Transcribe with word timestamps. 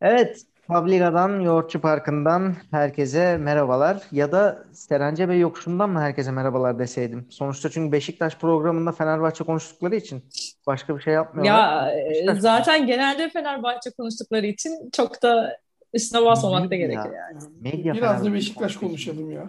Evet, 0.00 0.42
Publiga'dan, 0.66 1.40
Yoğurtçu 1.40 1.80
Parkı'ndan 1.80 2.54
herkese 2.70 3.36
merhabalar. 3.36 4.02
Ya 4.12 4.32
da 4.32 4.64
Serence 4.72 5.28
Bey 5.28 5.40
yokuşundan 5.40 5.90
mı 5.90 6.00
herkese 6.00 6.30
merhabalar 6.30 6.78
deseydim? 6.78 7.26
Sonuçta 7.30 7.70
çünkü 7.70 7.92
Beşiktaş 7.92 8.36
programında 8.36 8.92
Fenerbahçe 8.92 9.44
konuştukları 9.44 9.96
için 9.96 10.22
başka 10.66 10.96
bir 10.96 11.02
şey 11.02 11.14
yapmıyorlar. 11.14 11.86
Ya 11.86 11.94
Beşiktaş 12.10 12.38
zaten 12.38 12.86
genelde 12.86 13.28
Fenerbahçe 13.28 13.90
konuştukları 13.90 14.46
için 14.46 14.90
çok 14.92 15.22
da 15.22 15.58
üstüne 15.94 16.24
basmamak 16.24 16.70
da 16.70 16.76
gerekir 16.76 17.10
yani. 17.16 17.42
medya 17.60 17.94
Biraz 17.94 18.24
da 18.24 18.32
Beşiktaş 18.32 18.76
konuşalım 18.76 19.30
ya. 19.30 19.44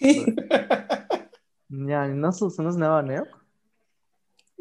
Yani 1.70 2.22
nasılsınız, 2.22 2.76
ne 2.76 2.88
var 2.88 3.08
ne 3.08 3.14
yok? 3.14 3.28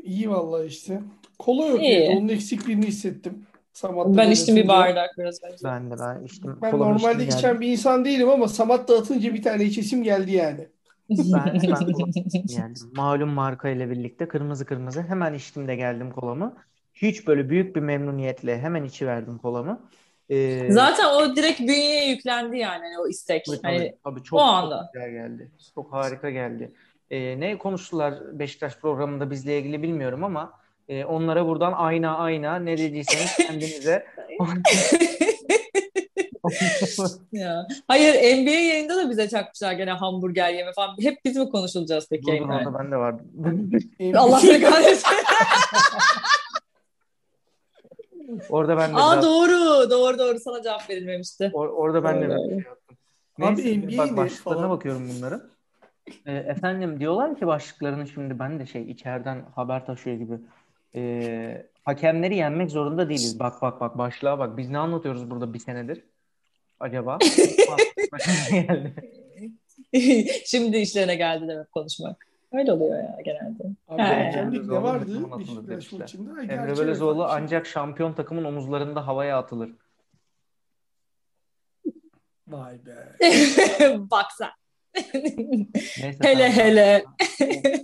İyi 0.04 0.30
vallahi 0.30 0.66
işte. 0.66 1.02
Kola 1.40 1.66
yok. 1.66 1.80
Onun 2.10 2.28
eksikliğini 2.28 2.86
hissettim. 2.86 3.46
Samat 3.76 4.18
Ben 4.18 4.32
içtim 4.32 4.56
bir 4.56 4.68
bardak 4.68 5.18
biraz 5.18 5.44
önce. 5.44 5.58
Ben 5.64 5.92
de 5.92 5.96
ben 6.00 6.24
içtim, 6.24 6.58
Ben 6.62 6.68
içtim 6.68 6.80
normalde 6.80 7.14
geldim. 7.24 7.38
içen 7.38 7.62
bir 7.62 7.68
insan 7.72 8.06
değilim 8.06 8.30
ama 8.30 8.48
Samat 8.48 8.90
dağıtınca 8.90 9.34
bir 9.34 9.44
tane 9.44 9.64
içesim 9.64 10.04
geldi 10.04 10.32
yani. 10.32 10.68
Ben 11.10 11.56
içtim 11.56 12.44
geldim. 12.48 12.92
Malum 12.96 13.30
marka 13.30 13.70
ile 13.70 13.90
birlikte 13.90 14.28
kırmızı 14.28 14.66
kırmızı 14.66 15.02
hemen 15.02 15.34
içtim 15.34 15.68
de 15.68 15.76
geldim 15.76 16.12
kolamı. 16.12 16.58
Hiç 16.94 17.28
böyle 17.28 17.50
büyük 17.50 17.76
bir 17.76 17.82
memnuniyetle 17.82 18.60
hemen 18.60 18.84
içiverdim 18.84 19.38
kolamı. 19.38 19.90
Ee, 20.30 20.68
Zaten 20.72 21.06
o 21.16 21.36
direkt 21.36 21.60
bünyeye 21.60 22.10
yüklendi 22.10 22.58
yani 22.58 22.84
hani 22.84 23.00
o 23.00 23.08
istek. 23.08 23.46
Tabii, 23.46 23.60
Hani 23.64 23.96
tabii, 24.04 24.20
o 24.20 24.24
Çok, 24.24 24.26
çok 24.26 24.42
anda. 24.42 24.90
güzel 24.94 25.12
geldi. 25.12 25.52
Çok 25.76 25.94
harika 25.94 26.30
geldi. 26.30 26.72
Ee, 27.10 27.40
ne 27.40 27.58
konuştular 27.58 28.40
Beşiktaş 28.40 28.78
programında 28.78 29.32
bizle 29.32 29.60
ilgili 29.60 29.84
bilmiyorum 29.84 30.24
ama 30.24 30.54
e, 30.90 31.06
onlara 31.06 31.48
buradan 31.48 31.74
ayna 31.74 32.18
ayna 32.18 32.56
ne 32.56 32.78
dediyseniz 32.78 33.38
kendinize 33.38 34.06
Ya. 37.32 37.68
Hayır 37.88 38.14
NBA 38.44 38.50
yayında 38.52 38.96
da 38.98 39.10
bize 39.10 39.30
çakmışlar 39.30 39.74
gene 39.74 39.92
hamburger 39.92 40.54
yeme 40.54 40.72
falan. 40.74 40.96
Hep 41.02 41.18
biz 41.26 41.38
mi 41.38 41.50
konuşulacağız 41.50 42.08
peki 42.10 42.24
Dur, 42.24 42.28
yayınlarda? 42.34 42.70
orada 42.70 42.80
ben 42.80 42.92
de 42.92 42.98
vardım. 42.98 43.26
Allah 44.18 44.40
seni 44.40 44.62
kahretsin. 44.64 45.16
Orada 48.50 48.78
ben 48.78 48.92
de 48.92 48.96
Aa 48.98 49.12
biraz, 49.14 49.26
doğru. 49.26 49.90
Doğru 49.92 50.18
doğru. 50.20 50.40
Sana 50.40 50.62
cevap 50.64 50.90
verilmemişti. 50.90 51.44
or- 51.44 51.70
orada 51.70 52.04
ben 52.04 52.22
de 52.22 52.26
biraz 52.26 52.38
Doğru. 52.40 52.50
şey 52.50 52.58
yaptım. 52.58 52.98
Abi 53.42 53.56
Neyse, 53.66 53.78
NBA 53.88 53.98
bak 53.98 54.18
başlıklarına 54.18 54.62
falan? 54.62 54.70
bakıyorum 54.78 55.10
bunların. 55.18 55.42
Ee, 56.26 56.34
efendim 56.34 57.00
diyorlar 57.00 57.36
ki 57.40 57.48
başlıklarını 57.48 58.08
şimdi 58.08 58.40
ben 58.40 58.60
de 58.60 58.66
şey 58.66 58.92
içeriden 58.92 59.46
haber 59.56 59.86
taşıyor 59.86 60.18
gibi. 60.18 60.34
Ee, 60.96 61.68
hakemleri 61.84 62.36
yenmek 62.36 62.72
zorunda 62.72 63.10
değiliz. 63.10 63.40
Bak 63.40 63.62
bak 63.62 63.82
bak 63.82 63.98
başlığa 63.98 64.40
bak. 64.40 64.58
Biz 64.58 64.70
ne 64.70 64.78
anlatıyoruz 64.78 65.32
burada 65.32 65.54
bir 65.54 65.60
senedir 65.60 66.04
acaba? 66.80 67.18
Şimdi 70.46 70.78
işlerine 70.78 71.16
geldi 71.16 71.48
demek 71.48 71.72
konuşmak. 71.72 72.28
Öyle 72.52 72.72
oluyor 72.72 72.98
ya 72.98 73.18
genelde. 73.26 73.64
Abi 73.88 74.68
ne 74.68 74.84
vardı 74.84 75.68
Beşiktaş 75.70 76.00
maçında? 76.00 76.42
Emre 76.42 76.82
evet. 76.82 77.02
ancak 77.20 77.66
şampiyon 77.66 78.14
takımın 78.14 78.44
omuzlarında 78.44 79.08
havaya 79.08 79.38
atılır. 79.38 79.72
Vay 82.48 82.80
be. 82.86 83.16
Bak 84.12 84.26
sen. 84.38 84.50
Neyse 85.14 86.18
hele 86.22 86.52
tamam. 86.52 86.52
hele. 86.52 87.04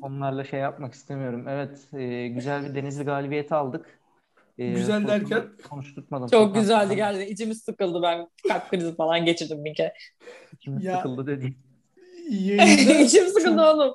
Onlarla 0.02 0.44
şey 0.44 0.60
yapmak 0.60 0.94
istemiyorum. 0.94 1.48
Evet, 1.48 1.80
e, 1.94 2.28
güzel 2.28 2.64
bir 2.70 2.76
Denizli 2.76 3.04
galibiyeti 3.04 3.56
aldık. 3.56 4.00
E, 4.58 4.72
Güzel 4.72 5.08
derken? 5.08 5.44
konuşturtmadım. 5.70 6.28
Çok 6.28 6.46
Furkan 6.48 6.62
güzeldi 6.62 6.96
geldi. 6.96 7.24
İçimiz 7.24 7.62
sıkıldı. 7.64 8.02
Ben 8.02 8.28
kalp 8.48 8.70
krizi 8.70 8.96
falan 8.96 9.26
geçirdim 9.26 9.66
bir 9.66 9.76
kere. 9.76 9.94
içimiz 10.54 10.84
Ya 10.84 10.98
sıkıldı 10.98 11.28
dedi. 11.28 11.54
yayında 12.30 12.94
İçim 13.04 13.28
sıkıldı 13.28 13.62
oğlum. 13.62 13.94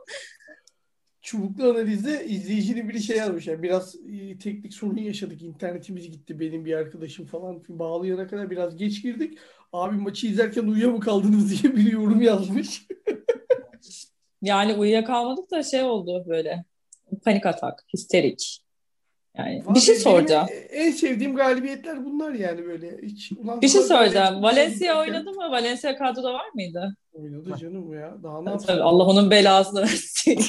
Çubuklu 1.27 1.71
analizde 1.71 2.27
izleyicinin 2.27 2.89
biri 2.89 3.03
şey 3.03 3.17
yazmış. 3.17 3.47
Yani 3.47 3.63
biraz 3.63 3.95
e, 3.95 4.39
teknik 4.39 4.75
sorun 4.75 4.97
yaşadık. 4.97 5.43
İnternetimiz 5.43 6.11
gitti 6.11 6.41
benim 6.41 6.65
bir 6.65 6.75
arkadaşım 6.75 7.27
falan. 7.27 7.63
Bağlayana 7.69 8.27
kadar 8.27 8.51
biraz 8.51 8.77
geç 8.77 9.03
girdik. 9.03 9.39
Abi 9.73 9.97
maçı 9.97 10.27
izlerken 10.27 10.63
uyuya 10.63 11.01
kaldınız 11.01 11.63
diye 11.63 11.77
bir 11.77 11.93
yorum 11.93 12.23
yazmış. 12.23 12.87
Yani 14.43 14.75
uyuyakalmadık 14.75 15.51
da 15.51 15.63
şey 15.63 15.83
oldu 15.83 16.25
böyle. 16.29 16.65
Panik 17.25 17.47
atak, 17.47 17.85
histerik. 17.95 18.66
Yani 19.39 19.61
bir 19.61 19.67
Vallahi 19.67 19.81
şey 19.81 19.95
benim 19.95 20.03
soracağım. 20.03 20.47
en 20.71 20.91
sevdiğim 20.91 21.37
galibiyetler 21.37 22.05
bunlar 22.05 22.33
yani 22.33 22.65
böyle. 22.65 22.99
Hiç, 23.03 23.33
ulan 23.33 23.63
Bir 23.63 23.69
şey 23.69 23.81
soracağım. 23.83 24.43
Valencia 24.43 25.01
oynadı 25.01 25.31
mı? 25.33 25.51
Valencia 25.51 25.97
kadroda 25.99 26.33
var 26.35 26.47
mıydı? 26.55 26.97
Oynadı 27.13 27.57
canım 27.61 27.93
ya. 27.95 28.15
Daha 28.23 28.43
ne 28.43 28.51
yapsın? 28.51 28.67
tabii. 28.67 28.83
Allah 28.83 29.05
onun 29.05 29.31
belasını 29.31 29.81
versin. 29.81 30.39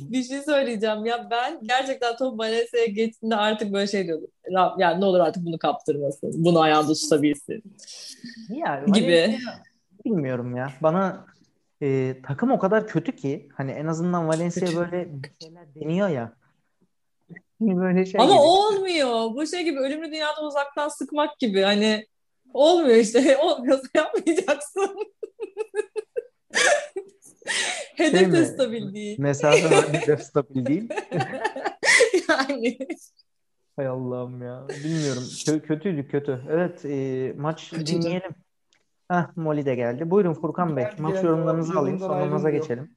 Bir 0.00 0.22
şey 0.22 0.42
söyleyeceğim. 0.42 1.04
Ya 1.04 1.28
ben 1.30 1.58
gerçekten 1.62 2.16
top 2.16 2.38
Valencia'ya 2.38 2.86
geçtiğinde 2.86 3.36
artık 3.36 3.72
böyle 3.72 3.86
şey 3.86 4.06
diyordum. 4.06 4.28
"Rab- 4.52 4.80
Yani 4.82 5.00
ne 5.00 5.04
olur 5.04 5.20
artık 5.20 5.44
bunu 5.44 5.58
kaptırmasın. 5.58 6.44
Bunu 6.44 6.60
ayağında 6.60 6.92
tutabilsin. 6.94 7.62
Ya 8.48 8.84
Gibi. 8.94 9.06
Valencia 9.12 9.50
bilmiyorum 10.04 10.56
ya. 10.56 10.68
Bana 10.82 11.26
e, 11.82 12.16
takım 12.26 12.50
o 12.50 12.58
kadar 12.58 12.86
kötü 12.88 13.16
ki 13.16 13.48
hani 13.56 13.70
en 13.70 13.86
azından 13.86 14.28
Valencia 14.28 14.66
Kötü. 14.66 14.76
böyle 14.76 15.08
bir 15.22 15.30
şeyler 15.46 15.74
deniyor 15.74 16.08
ya. 16.08 16.32
Hani 17.60 17.76
Böyle 17.80 18.06
şey 18.06 18.20
Ama 18.20 18.32
gibi. 18.32 18.40
olmuyor. 18.42 19.34
Bu 19.34 19.46
şey 19.46 19.64
gibi 19.64 19.78
ölümlü 19.78 20.06
dünyada 20.06 20.42
uzaktan 20.46 20.88
sıkmak 20.88 21.38
gibi. 21.38 21.62
Hani 21.62 22.06
olmuyor 22.54 22.96
işte. 22.96 23.38
Olmuyorsa 23.42 23.88
yapmayacaksın. 23.94 24.96
Şey 27.96 28.06
Hedef 28.06 28.32
de 28.32 28.40
mi? 28.40 28.46
stabil 28.46 28.94
değil. 28.94 29.18
Mesafe 29.20 29.76
var, 29.76 29.84
hedef 29.92 30.22
stabil 30.22 30.66
değil. 30.66 30.88
Yani. 32.28 32.78
Hay 33.76 33.86
Allah'ım 33.86 34.42
ya. 34.42 34.66
Bilmiyorum. 34.84 35.22
Kö- 35.22 35.60
kötüydü 35.62 36.08
kötü. 36.08 36.44
Evet 36.50 36.84
e, 36.84 37.32
maç 37.36 37.70
Kötüydü. 37.70 37.90
dinleyelim. 38.02 38.30
Heh, 39.10 39.36
Molly 39.36 39.66
de 39.66 39.74
geldi. 39.74 40.10
Buyurun 40.10 40.34
Furkan 40.34 40.76
Bey. 40.76 40.84
Maç 40.98 41.22
yorumlarınızı 41.24 41.78
alayım. 41.78 42.10
ayrılmıyor. 42.10 42.48
geçelim. 42.48 42.96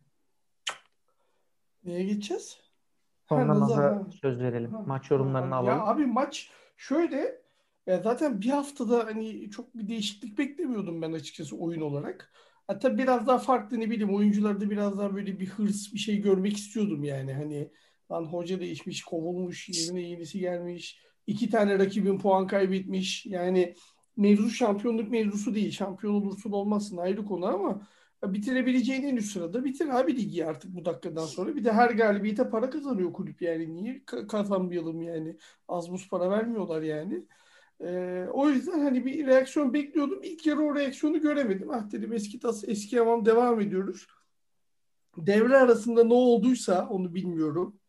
Neye 1.84 2.03
geçeceğiz? 2.03 2.57
Ha 3.35 3.45
Sonra 3.45 3.59
naza 3.59 3.83
ha. 3.83 4.07
söz 4.21 4.39
verelim. 4.41 4.71
Ha, 4.73 4.83
Maç 4.85 5.11
yorumlarını. 5.11 5.55
Ya 5.59 5.79
alalım. 5.79 5.81
abi 5.81 6.05
maç 6.05 6.51
şöyle 6.77 7.41
ya 7.88 8.01
zaten 8.01 8.41
bir 8.41 8.49
haftada 8.49 9.05
hani 9.05 9.49
çok 9.51 9.75
bir 9.77 9.88
değişiklik 9.88 10.38
beklemiyordum 10.38 11.01
ben 11.01 11.13
açıkçası 11.13 11.57
oyun 11.57 11.81
olarak. 11.81 12.33
Hatta 12.67 12.97
biraz 12.97 13.27
daha 13.27 13.38
farklı 13.38 13.79
ne 13.79 13.89
bileyim 13.89 14.16
oyuncularda 14.16 14.69
biraz 14.69 14.97
daha 14.97 15.16
böyle 15.16 15.39
bir 15.39 15.47
hırs 15.47 15.94
bir 15.94 15.99
şey 15.99 16.17
görmek 16.21 16.57
istiyordum 16.57 17.03
yani. 17.03 17.33
Hani 17.33 17.71
lan 18.11 18.25
hoca 18.25 18.59
değişmiş, 18.59 19.03
kovulmuş, 19.03 19.69
yerine 19.69 20.01
yenisi 20.01 20.39
gelmiş. 20.39 21.01
iki 21.27 21.50
tane 21.50 21.79
rakibin 21.79 22.19
puan 22.19 22.47
kaybetmiş. 22.47 23.25
Yani 23.25 23.75
mevzu 24.17 24.50
şampiyonluk 24.50 25.11
mevzusu 25.11 25.55
değil. 25.55 25.71
Şampiyon 25.71 26.13
olursun 26.13 26.51
olmazsın 26.51 26.97
ayrı 26.97 27.25
konu 27.25 27.45
ama 27.45 27.69
ya 27.69 27.88
bitirebileceğin 28.28 29.03
en 29.03 29.16
üst 29.16 29.31
sırada 29.34 29.66
bitir 29.66 30.00
abi 30.00 30.17
ligi 30.17 30.45
artık 30.45 30.75
bu 30.75 30.85
dakikadan 30.85 31.25
sonra. 31.25 31.56
Bir 31.56 31.63
de 31.63 31.72
her 31.72 31.89
galibiyete 31.89 32.50
para 32.50 32.69
kazanıyor 32.69 33.13
kulüp 33.13 33.41
yani. 33.41 33.75
Niye 33.75 33.97
ka- 33.97 34.28
kazanmayalım 34.28 35.01
yani? 35.01 35.38
Az 35.67 35.91
buz 35.91 36.09
para 36.09 36.29
vermiyorlar 36.29 36.81
yani. 36.81 37.25
Ee, 37.81 38.28
o 38.33 38.50
yüzden 38.50 38.79
hani 38.79 39.06
bir 39.06 39.28
reaksiyon 39.28 39.73
bekliyordum. 39.73 40.19
İlk 40.23 40.45
yarı 40.45 40.62
o 40.62 40.75
reaksiyonu 40.75 41.22
göremedim. 41.22 41.69
Ah 41.72 41.91
dedim 41.91 42.13
eski 42.13 42.39
tas 42.39 42.63
eski 42.67 42.95
yaman 42.95 43.25
devam 43.25 43.59
ediyoruz. 43.62 44.07
Devre 45.17 45.57
arasında 45.57 46.03
ne 46.03 46.13
olduysa 46.13 46.88
onu 46.89 47.13
bilmiyorum. 47.16 47.79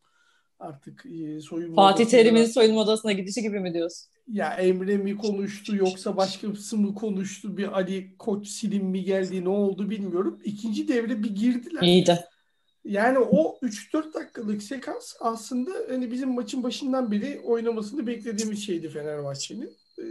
Artık 0.59 1.05
e, 1.05 1.39
soyunma 1.41 1.75
Fatih 1.75 2.05
odasında 2.05 2.21
Terim'in 2.21 2.45
soyunma 2.45 2.81
odasına 2.81 3.11
gidişi 3.11 3.41
gibi 3.41 3.59
mi 3.59 3.73
diyorsun? 3.73 4.15
ya 4.27 4.53
Emre 4.53 4.97
mi 4.97 5.17
konuştu 5.17 5.75
yoksa 5.75 6.17
başkası 6.17 6.77
mı 6.77 6.95
konuştu? 6.95 7.57
Bir 7.57 7.77
Ali 7.77 8.17
Koç 8.17 8.47
Silim 8.47 8.85
mi 8.85 9.03
geldi? 9.03 9.43
Ne 9.43 9.49
oldu 9.49 9.89
bilmiyorum. 9.89 10.39
İkinci 10.43 10.87
devre 10.87 11.23
bir 11.23 11.35
girdiler. 11.35 11.81
İyiydi. 11.81 12.19
Yani 12.85 13.19
o 13.19 13.59
3-4 13.61 14.13
dakikalık 14.13 14.63
sekans 14.63 15.13
aslında 15.19 15.71
hani 15.89 16.11
bizim 16.11 16.33
maçın 16.33 16.63
başından 16.63 17.11
beri 17.11 17.39
oynamasını 17.39 18.07
beklediğimiz 18.07 18.65
şeydi 18.65 18.89
Fenerbahçe'nin. 18.89 19.77
Ee, 19.99 20.03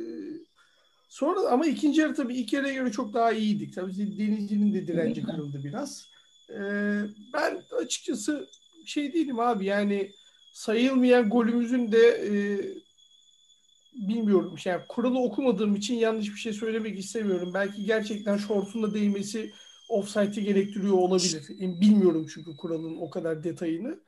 sonra 1.09 1.41
ama 1.41 1.67
ikinci 1.67 2.01
yarı 2.01 2.15
tabii 2.15 2.35
ilk 2.35 2.53
yarıya 2.53 2.75
göre 2.75 2.93
çok 2.93 3.15
daha 3.15 3.33
iyiydik. 3.33 3.75
Tabii 3.75 4.19
Denizli'nin 4.19 4.75
de 4.75 4.87
direnci 4.87 5.23
kırıldı 5.23 5.65
biraz. 5.65 6.09
Ee, 6.51 7.01
ben 7.33 7.63
açıkçası 7.83 8.49
şey 8.87 9.13
değilim 9.13 9.41
abi 9.41 9.65
yani 9.65 10.11
sayılmayan 10.55 11.31
golümüzün 11.31 11.93
de 11.93 12.09
e, 12.09 12.33
bilmiyorum. 14.09 14.57
Yani 14.65 14.83
kuralı 14.89 15.19
okumadığım 15.19 15.77
için 15.77 15.95
yanlış 15.95 16.29
bir 16.29 16.41
şey 16.41 16.53
söylemek 16.53 16.99
istemiyorum. 16.99 17.51
Belki 17.55 17.85
gerçekten 17.85 18.37
şortunda 18.37 18.95
değmesi 18.95 19.51
offside'i 19.89 20.45
gerektiriyor 20.45 20.93
olabilir. 20.93 21.49
Bilmiyorum 21.59 22.27
çünkü 22.35 22.57
kuralın 22.57 22.97
o 22.97 23.11
kadar 23.11 23.45
detayını. 23.45 24.01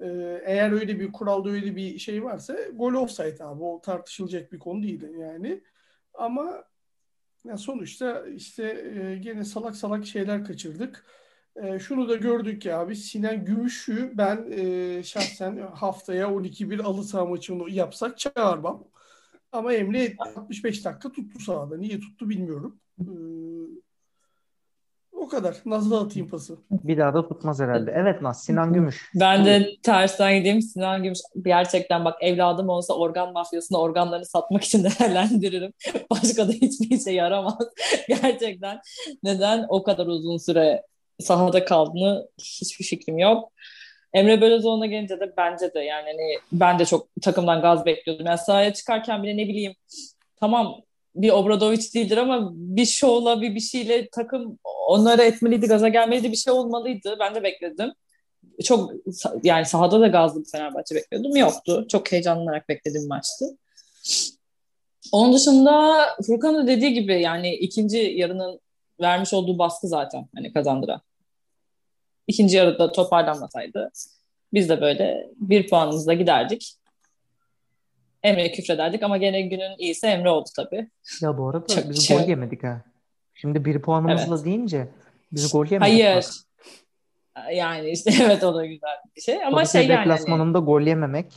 Ee, 0.00 0.40
eğer 0.44 0.72
öyle 0.72 1.00
bir 1.00 1.12
kuralda 1.12 1.50
öyle 1.50 1.76
bir 1.76 1.98
şey 1.98 2.24
varsa 2.24 2.56
gol 2.74 2.92
offside 2.92 3.44
abi. 3.44 3.62
O 3.62 3.80
tartışılacak 3.80 4.52
bir 4.52 4.58
konu 4.58 4.82
değil 4.82 5.02
yani. 5.18 5.60
Ama 6.14 6.64
ya 7.44 7.56
sonuçta 7.56 8.26
işte 8.26 8.64
e, 8.96 9.16
gene 9.16 9.44
salak 9.44 9.76
salak 9.76 10.06
şeyler 10.06 10.44
kaçırdık. 10.44 11.04
E, 11.62 11.78
şunu 11.78 12.08
da 12.08 12.16
gördük 12.16 12.64
ya 12.64 12.80
abi 12.80 12.96
Sinan 12.96 13.44
Gümüş'ü 13.44 14.12
ben 14.14 14.46
e, 14.50 15.02
şahsen 15.02 15.58
haftaya 15.74 16.26
12-1 16.26 16.82
alı 16.82 17.04
saha 17.04 17.24
maçını 17.24 17.70
yapsak 17.70 18.18
çağırmam. 18.18 18.84
Ama 19.52 19.72
Emre 19.72 20.14
65 20.18 20.84
dakika 20.84 21.12
tuttu 21.12 21.40
sahada. 21.40 21.76
Niye 21.76 22.00
tuttu 22.00 22.28
bilmiyorum. 22.28 22.80
E, 23.00 23.04
o 25.12 25.28
kadar. 25.28 25.56
Nazlı 25.66 26.00
atayım 26.00 26.28
pası. 26.28 26.58
Bir 26.70 26.98
daha 26.98 27.14
da 27.14 27.28
tutmaz 27.28 27.60
herhalde. 27.60 27.94
Evet 27.96 28.22
Naz, 28.22 28.44
Sinan 28.44 28.72
Gümüş. 28.72 29.10
Ben 29.14 29.44
de 29.44 29.68
tersten 29.82 30.38
gideyim. 30.38 30.62
Sinan 30.62 31.02
Gümüş 31.02 31.18
gerçekten 31.42 32.04
bak 32.04 32.22
evladım 32.22 32.68
olsa 32.68 32.94
organ 32.94 33.32
mafyasına 33.32 33.78
organlarını 33.78 34.26
satmak 34.26 34.64
için 34.64 34.84
değerlendiririm. 35.00 35.72
Başka 36.10 36.48
da 36.48 36.52
hiçbir 36.52 36.96
işe 36.96 37.10
yaramaz. 37.10 37.68
gerçekten 38.08 38.80
neden 39.22 39.66
o 39.68 39.82
kadar 39.82 40.06
uzun 40.06 40.36
süre 40.36 40.82
sahada 41.20 41.64
kaldığını 41.64 42.28
hiçbir 42.38 42.84
fikrim 42.84 43.18
yok. 43.18 43.52
Emre 44.12 44.40
Belözoğlu'na 44.40 44.86
gelince 44.86 45.20
de 45.20 45.34
bence 45.36 45.74
de 45.74 45.80
yani 45.80 46.06
hani 46.06 46.38
ben 46.52 46.78
de 46.78 46.84
çok 46.84 47.08
takımdan 47.22 47.62
gaz 47.62 47.86
bekliyordum. 47.86 48.26
Yani 48.26 48.38
sahaya 48.38 48.74
çıkarken 48.74 49.22
bile 49.22 49.36
ne 49.36 49.48
bileyim 49.48 49.74
tamam 50.36 50.82
bir 51.14 51.30
Obradoviç 51.30 51.94
değildir 51.94 52.16
ama 52.16 52.50
bir 52.52 52.86
şovla 52.86 53.40
bir 53.40 53.54
bir 53.54 53.60
şeyle 53.60 54.08
takım 54.08 54.58
onlara 54.88 55.22
etmeliydi, 55.22 55.66
gaza 55.66 55.88
gelmeliydi 55.88 56.32
bir 56.32 56.36
şey 56.36 56.52
olmalıydı. 56.52 57.16
Ben 57.20 57.34
de 57.34 57.42
bekledim. 57.42 57.92
Çok 58.64 58.92
yani 59.42 59.66
sahada 59.66 60.00
da 60.00 60.06
gazlı 60.06 60.40
bir 60.40 60.50
Fenerbahçe 60.50 60.94
bekliyordum. 60.94 61.36
Yoktu. 61.36 61.86
Çok 61.88 62.12
heyecanlanarak 62.12 62.68
beklediğim 62.68 63.08
maçtı. 63.08 63.44
Onun 65.12 65.32
dışında 65.32 66.06
Furkan'ın 66.26 66.66
dediği 66.66 66.92
gibi 66.92 67.22
yani 67.22 67.54
ikinci 67.54 67.98
yarının 67.98 68.60
vermiş 69.00 69.34
olduğu 69.34 69.58
baskı 69.58 69.88
zaten 69.88 70.28
hani 70.34 70.52
kazandıran. 70.52 71.00
İkinci 72.30 72.56
yarıda 72.56 72.92
toparlanmasaydı 72.92 73.90
biz 74.52 74.68
de 74.68 74.80
böyle 74.80 75.26
bir 75.36 75.68
puanımızla 75.68 76.14
giderdik. 76.14 76.74
Emre'ye 78.22 78.52
küfrederdik 78.52 79.02
ama 79.02 79.16
gene 79.16 79.42
günün 79.42 79.78
iyisi 79.78 80.06
Emre 80.06 80.30
oldu 80.30 80.48
tabii. 80.56 80.90
Ya 81.22 81.38
bu 81.38 81.48
arada 81.48 81.66
Çok 81.66 81.90
biz 81.90 82.06
şey- 82.06 82.18
gol 82.18 82.28
yemedik 82.28 82.64
ha. 82.64 82.82
Şimdi 83.34 83.64
bir 83.64 83.82
puanımızla 83.82 84.34
Evet. 84.34 84.44
deyince 84.44 84.88
biz 85.32 85.52
gol 85.52 85.66
yemedik. 85.66 85.92
Hayır. 86.04 86.16
bak. 86.16 86.24
Yani 87.54 87.90
işte 87.90 88.10
evet 88.24 88.44
o 88.44 88.54
da 88.54 88.66
güzel 88.66 88.96
bir 89.16 89.20
şey 89.20 89.44
ama 89.44 89.56
Kadıköy 89.58 89.80
şey 89.80 89.88
yani 89.90 89.94
hani, 89.96 90.04
deplasmanında 90.04 90.58
gol 90.58 90.80
yememek. 90.82 91.32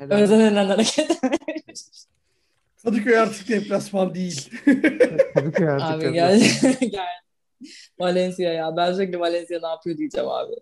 Özenilen 0.00 0.66
hareket. 0.66 1.20
Kadıköy 2.84 3.18
artık 3.18 3.48
deplasman 3.48 4.14
değil. 4.14 4.50
Kadıköy 5.34 5.68
artık 5.68 6.04
abi 6.04 6.12
gel 6.12 6.40
gel. 6.80 7.06
Valencia 8.00 8.52
ya. 8.52 8.76
Ben 8.76 8.92
sürekli 8.92 9.20
Valencia 9.20 9.58
ne 9.62 9.68
yapıyor 9.68 9.96
diyeceğim 9.98 10.28
abi. 10.28 10.52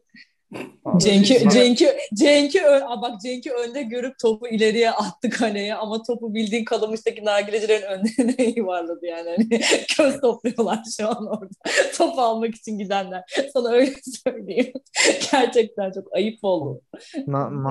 Cenk'i 0.98 1.48
Cenk'i 1.50 1.88
Cenk'i 2.14 2.62
bak 3.02 3.20
Cenk'i 3.20 3.52
önde 3.52 3.82
görüp 3.82 4.18
topu 4.18 4.48
ileriye 4.48 4.90
attı 4.90 5.30
kaleye 5.30 5.74
ama 5.74 6.02
topu 6.02 6.34
bildiğin 6.34 6.64
kalamıştaki 6.64 7.24
nargilecilerin 7.24 7.82
önlerine 7.82 8.52
yuvarladı 8.56 9.06
yani. 9.06 9.30
Hani 9.30 9.48
göz 9.98 10.20
topluyorlar 10.20 10.82
şu 10.96 11.08
an 11.08 11.26
orada. 11.26 11.54
Topu 11.96 12.20
almak 12.20 12.54
için 12.54 12.78
gidenler. 12.78 13.24
Sana 13.52 13.68
öyle 13.68 13.92
söyleyeyim. 14.24 14.72
Gerçekten 15.32 15.92
çok 15.92 16.14
ayıp 16.14 16.38
oldu. 16.42 16.80
Na, 17.26 17.62
na- 17.64 17.70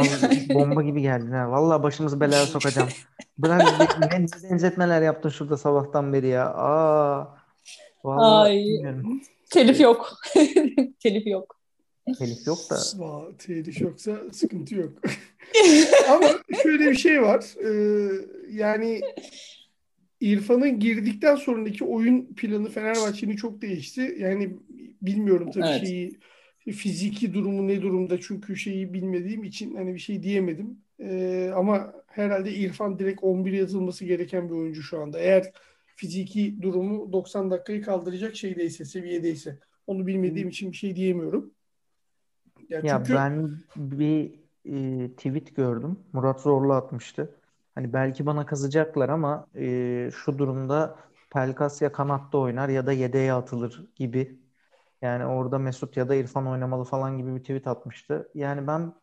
bomba 0.54 0.82
gibi 0.84 1.02
geldin 1.02 1.32
ha. 1.32 1.52
Vallahi 1.52 1.84
başımızı 1.84 2.20
belaya 2.20 2.46
sokacağım. 2.46 2.90
Bırak 3.38 3.62
ne 4.00 4.28
benzetmeler 4.50 5.02
yaptın 5.02 5.30
şurada 5.30 5.58
sabahtan 5.58 6.14
beri 6.14 6.28
ya. 6.28 6.46
Aa. 6.54 7.43
Vallahi 8.04 8.50
Ay. 8.50 8.58
bilmiyorum. 8.58 9.22
Telif 9.50 9.80
yok. 9.80 10.14
Telif 11.00 11.28
yok. 11.28 11.60
Telif 12.20 12.48
yok 12.48 12.58
da. 12.70 12.76
Vah, 12.96 13.38
telif 13.38 13.82
yoksa 13.82 14.18
sıkıntı 14.32 14.76
yok. 14.76 15.02
Ama 16.10 16.28
şöyle 16.64 16.92
bir 16.92 16.96
şey 16.96 17.22
var. 17.22 17.46
Ee, 17.66 18.12
yani 18.52 19.02
İrfan'ın 20.20 20.80
girdikten 20.80 21.36
sonraki 21.36 21.84
oyun 21.84 22.26
planı 22.36 22.70
Fenerbahçe'nin 22.70 23.36
çok 23.36 23.62
değişti. 23.62 24.16
Yani 24.20 24.58
bilmiyorum 25.02 25.52
tabii 25.52 25.66
Evet. 25.68 25.88
şeyi 25.88 26.20
fiziki 26.72 27.34
durumu 27.34 27.68
ne 27.68 27.82
durumda 27.82 28.22
çünkü 28.22 28.56
şeyi 28.56 28.94
bilmediğim 28.94 29.44
için 29.44 29.76
hani 29.76 29.94
bir 29.94 30.00
şey 30.00 30.24
diyemedim. 30.24 30.78
Ee, 31.00 31.52
ama 31.56 31.94
herhalde 32.08 32.54
İrfan 32.54 33.00
direkt 33.00 33.24
11 33.24 33.52
yazılması 33.52 34.06
gereken 34.06 34.50
bir 34.50 34.56
oyuncu 34.56 34.82
şu 34.82 35.00
anda. 35.02 35.20
Eğer 35.20 35.52
fiziki 35.96 36.62
durumu 36.62 37.14
90 37.14 37.52
dakikayı 37.52 37.82
kaldıracak 37.82 38.36
şeydeyse, 38.36 38.86
seviyedeyse. 38.86 39.60
Onu 39.88 40.08
bilmediğim 40.08 40.50
için 40.50 40.72
bir 40.72 40.78
şey 40.78 40.96
diyemiyorum. 40.96 41.54
Ya 42.70 42.82
Ya 42.84 42.98
çünkü 42.98 43.14
ben 43.16 43.60
bir 43.76 44.44
e, 44.66 45.12
tweet 45.16 45.56
gördüm. 45.56 46.00
Murat 46.14 46.42
Zorlu 46.42 46.74
atmıştı. 46.74 47.40
Hani 47.76 47.94
belki 47.94 48.26
bana 48.26 48.46
kızacaklar 48.46 49.10
ama 49.10 49.48
e, 49.56 50.10
şu 50.16 50.38
durumda 50.38 51.00
Pelkas 51.32 51.82
ya 51.82 51.92
kanatta 51.92 52.38
oynar 52.38 52.70
ya 52.70 52.86
da 52.86 52.92
yedeğe 52.92 53.34
atılır 53.34 53.86
gibi. 53.96 54.40
Yani 55.02 55.26
orada 55.26 55.60
Mesut 55.60 55.98
ya 55.98 56.10
da 56.10 56.16
İrfan 56.16 56.48
oynamalı 56.48 56.84
falan 56.84 57.18
gibi 57.18 57.36
bir 57.36 57.40
tweet 57.40 57.68
atmıştı. 57.68 58.32
Yani 58.36 58.68
ben 58.68 58.94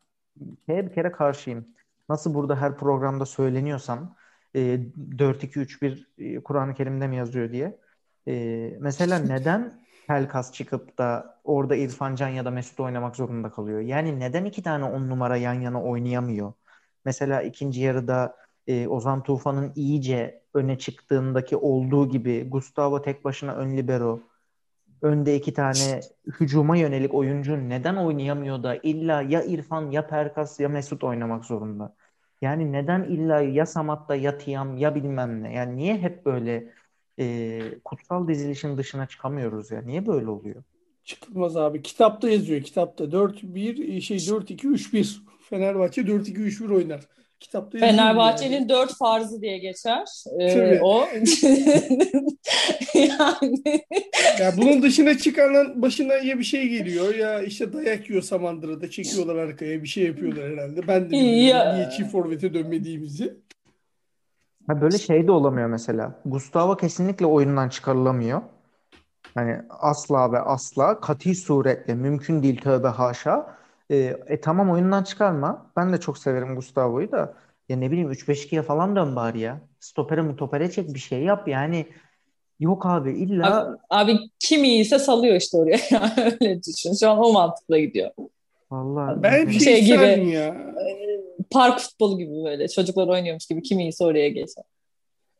bir 0.68 0.92
kere 0.92 1.12
karşıyım. 1.12 1.68
Nasıl 2.08 2.34
burada 2.34 2.56
her 2.56 2.76
programda 2.76 3.26
söyleniyorsam 3.26 4.16
e, 4.54 4.80
4-2-3-1 5.18 6.06
e, 6.18 6.42
Kur'an-ı 6.42 6.74
Kerim'de 6.74 7.08
mi 7.08 7.16
yazıyor 7.16 7.52
diye. 7.52 7.78
E, 8.28 8.76
mesela 8.80 9.18
neden 9.28 9.80
Pelkas 10.08 10.52
çıkıp 10.52 10.98
da 10.98 11.40
orada 11.44 11.76
İrfan 11.76 12.14
Can 12.14 12.28
ya 12.28 12.44
da 12.44 12.50
Mesut 12.50 12.80
oynamak 12.80 13.16
zorunda 13.16 13.50
kalıyor? 13.50 13.80
Yani 13.80 14.20
neden 14.20 14.44
iki 14.44 14.62
tane 14.62 14.84
on 14.84 15.08
numara 15.08 15.36
yan 15.36 15.54
yana 15.54 15.82
oynayamıyor? 15.82 16.52
Mesela 17.04 17.42
ikinci 17.42 17.80
yarıda 17.80 18.36
e, 18.66 18.88
Ozan 18.88 19.22
Tufan'ın 19.22 19.72
iyice 19.76 20.42
öne 20.54 20.78
çıktığındaki 20.78 21.56
olduğu 21.56 22.08
gibi 22.08 22.48
Gustavo 22.48 23.02
tek 23.02 23.24
başına 23.24 23.54
ön 23.54 23.76
libero, 23.76 24.20
önde 25.02 25.36
iki 25.36 25.54
tane 25.54 26.00
hücuma 26.40 26.76
yönelik 26.76 27.14
oyuncu 27.14 27.68
neden 27.68 27.96
oynayamıyor 27.96 28.62
da 28.62 28.76
illa 28.76 29.22
ya 29.22 29.42
İrfan 29.42 29.90
ya 29.90 30.06
Pelkas 30.06 30.60
ya 30.60 30.68
Mesut 30.68 31.04
oynamak 31.04 31.44
zorunda? 31.44 31.96
Yani 32.40 32.72
neden 32.72 33.04
illa 33.04 33.40
ya 33.40 33.66
Samat'ta 33.66 34.14
ya 34.14 34.38
Tiam 34.38 34.76
ya 34.76 34.94
bilmem 34.94 35.42
ne? 35.42 35.52
Yani 35.54 35.76
niye 35.76 35.98
hep 35.98 36.26
böyle 36.26 36.72
e, 37.18 37.78
kutsal 37.84 38.28
dizilişin 38.28 38.78
dışına 38.78 39.06
çıkamıyoruz 39.06 39.70
ya? 39.70 39.82
Niye 39.82 40.06
böyle 40.06 40.28
oluyor? 40.30 40.62
Çıkılmaz 41.04 41.56
abi. 41.56 41.82
Kitapta 41.82 42.30
yazıyor. 42.30 42.62
Kitapta 42.62 43.12
4-1 43.12 44.00
şey 44.00 44.18
4-2-3-1. 44.18 45.22
Fenerbahçe 45.50 46.02
4-2-3-1 46.02 46.74
oynar. 46.74 47.08
Kitapta 47.40 47.78
Fenerbahçe'nin 47.78 48.52
yani. 48.54 48.68
dört 48.68 48.96
farzı 48.96 49.42
diye 49.42 49.58
geçer. 49.58 50.04
Ee, 50.40 50.54
Tabii. 50.54 50.80
o. 50.82 51.00
yani 52.94 53.62
Ya 54.40 54.52
bunun 54.56 54.82
dışına 54.82 55.18
çıkarılan 55.18 55.82
başına 55.82 56.14
ya 56.14 56.38
bir 56.38 56.44
şey 56.44 56.68
geliyor 56.68 57.14
ya 57.14 57.42
işte 57.42 57.72
dayak 57.72 58.10
yiyor 58.10 58.22
Samandıra'da 58.22 58.90
çekiyorlar 58.90 59.36
arkaya 59.36 59.82
bir 59.82 59.88
şey 59.88 60.04
yapıyorlar 60.04 60.52
herhalde. 60.52 60.88
Ben 60.88 61.10
de 61.10 61.16
Ya. 61.16 61.74
niye 61.74 61.88
çift 61.96 62.12
forvete 62.12 62.54
dönmediğimizi. 62.54 63.34
Ha 64.66 64.80
böyle 64.80 64.98
şey 64.98 65.26
de 65.26 65.32
olamıyor 65.32 65.68
mesela. 65.68 66.20
Gustavo 66.24 66.76
kesinlikle 66.76 67.26
oyundan 67.26 67.68
çıkarılamıyor. 67.68 68.42
Hani 69.34 69.56
asla 69.68 70.32
ve 70.32 70.38
asla 70.38 71.00
kati 71.00 71.34
suretle 71.34 71.94
mümkün 71.94 72.42
değil 72.42 72.60
tövbe 72.60 72.88
haşa. 72.88 73.59
E, 73.90 74.16
e 74.26 74.40
tamam 74.40 74.70
oyundan 74.70 75.02
çıkarma. 75.02 75.72
Ben 75.76 75.92
de 75.92 76.00
çok 76.00 76.18
severim 76.18 76.56
Gustavo'yu 76.56 77.12
da. 77.12 77.34
Ya 77.68 77.76
ne 77.76 77.90
bileyim 77.90 78.12
3-5-2'ye 78.12 78.62
falan 78.62 78.96
dön 78.96 79.16
bari 79.16 79.40
ya. 79.40 79.60
Stopere 79.80 80.22
mutopere 80.22 80.70
çek 80.70 80.94
bir 80.94 80.98
şey 80.98 81.22
yap 81.22 81.48
yani. 81.48 81.86
Yok 82.60 82.86
abi 82.86 83.10
illa 83.10 83.68
abi, 83.68 83.78
abi 83.90 84.18
kim 84.38 84.64
iyiyse 84.64 84.98
salıyor 84.98 85.36
işte 85.36 85.56
oraya. 85.56 85.78
Öyle 86.40 86.62
düşün. 86.62 86.94
Şu 87.00 87.10
an 87.10 87.18
o 87.18 87.32
mantıkla 87.32 87.78
gidiyor. 87.78 88.10
vallahi 88.70 89.22
Ben 89.22 89.46
Bir 89.46 89.52
şey, 89.52 89.60
şey 89.60 89.84
gibi. 89.84 89.94
isterdim 89.94 90.28
ya. 90.28 90.74
Park 91.50 91.80
futbolu 91.80 92.18
gibi 92.18 92.44
böyle. 92.44 92.68
Çocuklar 92.68 93.08
oynuyormuş 93.08 93.46
gibi 93.46 93.62
kim 93.62 93.78
iyiyse 93.78 94.04
oraya 94.04 94.28
geçer. 94.28 94.64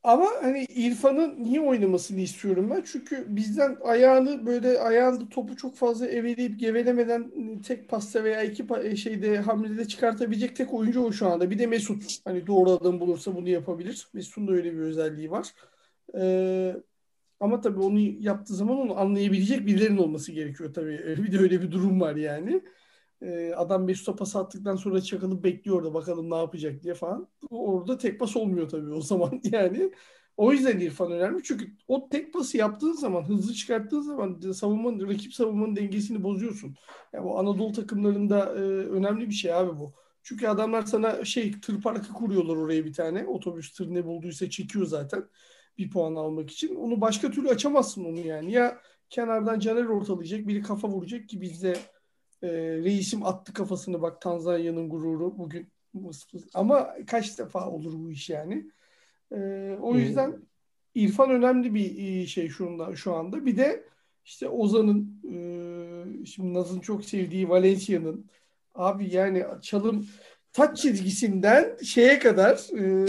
Ama 0.02 0.26
hani 0.42 0.64
İrfan'ın 0.64 1.44
niye 1.44 1.60
oynamasını 1.60 2.20
istiyorum 2.20 2.70
ben? 2.70 2.82
Çünkü 2.86 3.36
bizden 3.36 3.76
ayağını 3.82 4.46
böyle 4.46 4.78
ayağında 4.80 5.28
topu 5.28 5.56
çok 5.56 5.76
fazla 5.76 6.06
eveleyip 6.06 6.58
gevelemeden 6.60 7.32
tek 7.62 7.88
pasta 7.88 8.24
veya 8.24 8.42
iki 8.42 8.62
pa- 8.64 8.96
şeyde 8.96 9.38
hamlede 9.38 9.88
çıkartabilecek 9.88 10.56
tek 10.56 10.74
oyuncu 10.74 11.00
o 11.04 11.12
şu 11.12 11.26
anda. 11.28 11.50
Bir 11.50 11.58
de 11.58 11.66
Mesut. 11.66 12.18
Hani 12.24 12.46
doğru 12.46 12.70
adam 12.70 13.00
bulursa 13.00 13.34
bunu 13.36 13.48
yapabilir. 13.48 14.08
Mesut'un 14.12 14.48
da 14.48 14.52
öyle 14.52 14.72
bir 14.72 14.78
özelliği 14.78 15.30
var. 15.30 15.54
Ee, 16.18 16.76
ama 17.40 17.60
tabii 17.60 17.80
onu 17.80 18.00
yaptığı 18.00 18.54
zaman 18.54 18.78
onu 18.78 18.98
anlayabilecek 19.00 19.66
birilerinin 19.66 19.98
olması 19.98 20.32
gerekiyor 20.32 20.74
tabii. 20.74 20.98
Bir 21.24 21.32
de 21.32 21.38
öyle 21.38 21.62
bir 21.62 21.70
durum 21.72 22.00
var 22.00 22.16
yani. 22.16 22.62
E, 23.22 23.52
adam 23.56 23.84
Mesut'a 23.84 24.16
pas 24.16 24.36
attıktan 24.36 24.76
sonra 24.76 25.00
Çakal'ı 25.00 25.42
bekliyor 25.44 25.76
orada 25.76 25.94
bakalım 25.94 26.30
ne 26.30 26.36
yapacak 26.36 26.82
diye 26.82 26.94
falan. 26.94 27.28
Orada 27.50 27.98
tek 27.98 28.20
pas 28.20 28.36
olmuyor 28.36 28.68
tabii 28.68 28.92
o 28.92 29.00
zaman 29.00 29.40
yani. 29.44 29.92
O 30.36 30.52
yüzden 30.52 30.78
İrfan 30.80 31.12
önemli. 31.12 31.42
Çünkü 31.42 31.76
o 31.88 32.08
tek 32.08 32.32
pası 32.32 32.56
yaptığın 32.56 32.92
zaman, 32.92 33.22
hızlı 33.28 33.54
çıkarttığın 33.54 34.00
zaman 34.00 34.40
savunmanın, 34.52 35.08
rakip 35.08 35.34
savunmanın 35.34 35.76
dengesini 35.76 36.22
bozuyorsun. 36.22 36.74
Yani 37.12 37.24
bu 37.24 37.38
Anadolu 37.38 37.72
takımlarında 37.72 38.46
e, 38.54 38.60
önemli 38.88 39.28
bir 39.28 39.34
şey 39.34 39.54
abi 39.54 39.78
bu. 39.78 39.94
Çünkü 40.22 40.46
adamlar 40.46 40.82
sana 40.82 41.24
şey 41.24 41.60
tır 41.60 41.82
parkı 41.82 42.12
kuruyorlar 42.12 42.56
oraya 42.56 42.84
bir 42.84 42.92
tane. 42.92 43.26
Otobüs 43.26 43.72
tır 43.72 43.94
ne 43.94 44.04
bulduysa 44.06 44.50
çekiyor 44.50 44.86
zaten. 44.86 45.24
Bir 45.78 45.90
puan 45.90 46.14
almak 46.14 46.50
için. 46.50 46.74
Onu 46.74 47.00
başka 47.00 47.30
türlü 47.30 47.48
açamazsın 47.48 48.04
onu 48.04 48.18
yani. 48.20 48.52
Ya 48.52 48.80
kenardan 49.10 49.58
Caner 49.58 49.84
ortalayacak, 49.84 50.48
biri 50.48 50.62
kafa 50.62 50.88
vuracak 50.88 51.28
ki 51.28 51.40
bizde 51.40 51.76
e, 52.42 52.48
reisim 52.84 53.26
attı 53.26 53.52
kafasını 53.52 54.02
bak 54.02 54.20
Tanzanya'nın 54.20 54.88
gururu 54.88 55.38
bugün. 55.38 55.68
Ama 56.54 56.94
kaç 57.06 57.38
defa 57.38 57.70
olur 57.70 57.92
bu 57.98 58.10
iş 58.10 58.30
yani. 58.30 58.70
E, 59.32 59.38
o 59.80 59.94
yüzden 59.94 60.36
İrfan 60.94 61.30
önemli 61.30 61.74
bir 61.74 62.26
şey 62.26 62.48
şunda, 62.48 62.96
şu 62.96 63.14
anda. 63.14 63.46
Bir 63.46 63.56
de 63.56 63.84
işte 64.24 64.48
Ozan'ın 64.48 65.20
e, 65.24 65.36
şimdi 66.26 66.54
Naz'ın 66.54 66.80
çok 66.80 67.04
sevdiği 67.04 67.48
Valencia'nın 67.48 68.30
abi 68.74 69.14
yani 69.14 69.44
çalım 69.62 70.06
taç 70.52 70.78
çizgisinden 70.78 71.76
şeye 71.84 72.18
kadar 72.18 72.78
e, 72.78 73.06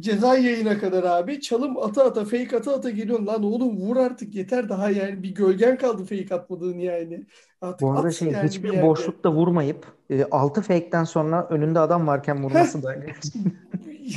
ceza 0.00 0.36
yayına 0.36 0.78
kadar 0.78 1.04
abi 1.04 1.40
çalım 1.40 1.76
ata 1.76 2.04
ata 2.04 2.24
fake 2.24 2.56
ata 2.56 2.74
ata 2.74 2.90
geliyorsun 2.90 3.26
lan 3.26 3.44
oğlum 3.44 3.76
vur 3.76 3.96
artık 3.96 4.34
yeter 4.34 4.68
daha 4.68 4.90
yani 4.90 5.22
bir 5.22 5.34
gölgen 5.34 5.78
kaldı 5.78 6.04
fake 6.04 6.34
atmadığın 6.34 6.78
yani. 6.78 7.26
Artık 7.60 7.80
Bu 7.80 7.92
arada 7.92 8.10
şey 8.10 8.28
yani 8.28 8.48
hiçbir 8.48 8.82
boşlukta 8.82 9.32
vurmayıp 9.32 9.86
e, 10.10 10.24
6 10.24 10.62
fake'ten 10.62 11.04
sonra 11.04 11.48
önünde 11.48 11.78
adam 11.78 12.06
varken 12.06 12.44
vurması 12.44 12.82
da 12.82 12.94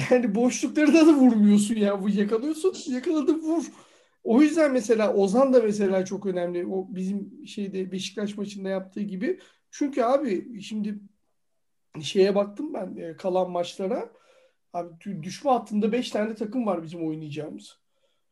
yani 0.10 0.36
boşlukları 0.36 0.94
da, 0.94 1.08
da 1.08 1.13
vurmuyorsun 1.13 1.75
ya. 1.75 2.04
Bu 2.04 2.10
yakalıyorsun, 2.10 2.74
yakaladın 2.88 3.42
vur. 3.42 3.63
O 4.24 4.42
yüzden 4.42 4.72
mesela 4.72 5.13
Ozan 5.13 5.54
da 5.54 5.62
mesela 5.62 6.06
çok 6.06 6.25
önemli. 6.25 6.66
O 6.66 6.88
bizim 6.90 7.48
şeyde 7.48 7.92
Beşiktaş 7.92 8.38
maçında 8.38 8.70
yaptığı 8.70 9.01
gibi. 9.01 9.40
Çünkü 9.72 10.04
abi 10.04 10.62
şimdi 10.62 11.00
şeye 12.01 12.36
baktım 12.36 12.74
ben 12.74 12.96
e, 12.98 13.18
kalan 13.18 13.51
maçlara. 13.51 14.10
Abi 14.74 15.24
düşme 15.24 15.51
hattında 15.51 15.92
5 15.92 16.10
tane 16.10 16.36
takım 16.36 16.66
var 16.66 16.84
bizim 16.84 17.08
oynayacağımız 17.08 17.80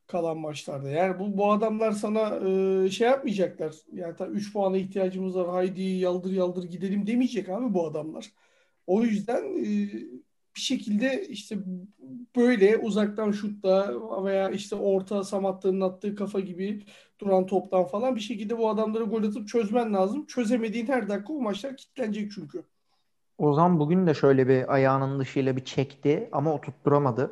kalan 0.08 0.38
maçlarda. 0.38 0.90
Yani 0.90 1.20
bu, 1.20 1.38
bu 1.38 1.52
adamlar 1.52 1.92
sana 1.92 2.40
e, 2.86 2.92
şey 2.92 3.08
yapmayacaklar. 3.08 3.76
Yani 3.94 4.16
3 4.32 4.54
puana 4.54 4.78
ihtiyacımız 4.78 5.36
var. 5.36 5.50
Haydi 5.50 5.82
yaldır 5.84 6.32
yaldır 6.32 6.64
gidelim 6.64 7.08
demeyecek 7.08 7.50
abi 7.50 7.74
bu 7.74 7.88
adamlar. 7.88 8.32
O 8.88 9.04
yüzden 9.04 9.44
e, 9.60 9.66
bir 10.56 10.62
şekilde 10.62 11.28
işte 11.30 11.58
böyle 12.36 12.78
uzaktan 12.78 13.32
şutla 13.32 13.94
veya 14.26 14.50
işte 14.50 14.76
orta 14.76 15.24
Samatta'nın 15.24 15.82
attığı 15.82 16.16
kafa 16.16 16.40
gibi 16.40 16.86
duran 17.22 17.46
toptan 17.46 17.86
falan 17.86 18.16
bir 18.16 18.22
şekilde 18.22 18.58
bu 18.58 18.70
adamları 18.70 19.04
gol 19.04 19.24
atıp 19.24 19.48
çözmen 19.48 19.94
lazım. 19.94 20.26
Çözemediğin 20.28 20.88
her 20.88 21.10
dakika 21.10 21.34
o 21.34 21.42
maçlar 21.42 21.78
kilitlenecek 21.78 22.32
çünkü. 22.32 22.66
Ozan 23.40 23.80
bugün 23.80 24.08
de 24.08 24.14
şöyle 24.14 24.48
bir 24.48 24.74
ayağının 24.74 25.20
dışıyla 25.20 25.56
bir 25.56 25.66
çekti 25.66 26.30
ama 26.32 26.54
o 26.54 26.62
tutturamadı. 26.62 27.32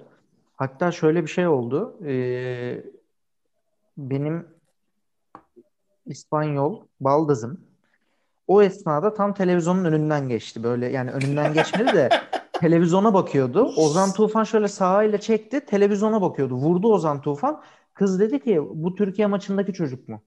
Hatta 0.55 0.91
şöyle 0.91 1.23
bir 1.23 1.27
şey 1.27 1.47
oldu. 1.47 1.97
Ee, 2.05 2.83
benim 3.97 4.47
İspanyol 6.05 6.81
baldızım 6.99 7.61
o 8.47 8.61
esnada 8.61 9.13
tam 9.13 9.33
televizyonun 9.33 9.85
önünden 9.85 10.29
geçti. 10.29 10.63
Böyle 10.63 10.87
yani 10.87 11.11
önünden 11.11 11.53
geçmedi 11.53 11.93
de 11.93 12.09
televizyona 12.53 13.13
bakıyordu. 13.13 13.63
Ozan 13.77 14.13
Tufan 14.13 14.43
şöyle 14.43 14.67
sağıyla 14.67 15.17
çekti. 15.19 15.65
Televizyona 15.65 16.21
bakıyordu. 16.21 16.55
Vurdu 16.55 16.93
Ozan 16.93 17.21
Tufan. 17.21 17.63
Kız 17.93 18.19
dedi 18.19 18.39
ki 18.43 18.61
bu 18.73 18.95
Türkiye 18.95 19.27
maçındaki 19.27 19.73
çocuk 19.73 20.07
mu? 20.09 20.21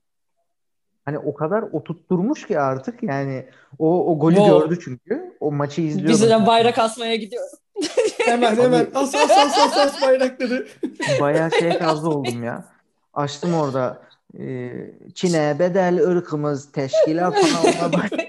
Hani 1.05 1.19
o 1.19 1.35
kadar 1.35 1.63
oturtturmuş 1.63 2.47
ki 2.47 2.61
artık 2.61 3.03
yani 3.03 3.47
o 3.79 4.13
o 4.13 4.19
golü 4.19 4.35
wow. 4.35 4.59
gördü 4.59 4.79
çünkü. 4.85 5.37
O 5.41 5.53
maçı 5.53 5.81
izliyor. 5.81 6.09
Biz 6.09 6.23
de 6.23 6.47
bayrak 6.47 6.79
asmaya 6.79 7.17
gidiyoruz. 7.17 7.53
hemen 8.19 8.57
hemen 8.57 8.87
as 8.95 9.15
as 9.15 9.31
as 9.31 9.59
as, 9.59 9.79
as 9.79 10.03
bayrakları. 10.03 10.67
Bayağı 11.21 11.51
şey 11.51 11.79
fazla 11.79 12.09
oldum 12.09 12.45
ya. 12.45 12.65
Açtım 13.15 13.55
orada 13.55 14.03
e, 14.39 14.71
Çin'e 15.15 15.57
bedel 15.59 16.09
ırkımız 16.09 16.73
teşkilat 16.73 17.35
falan 17.35 17.93
bak. 17.93 18.11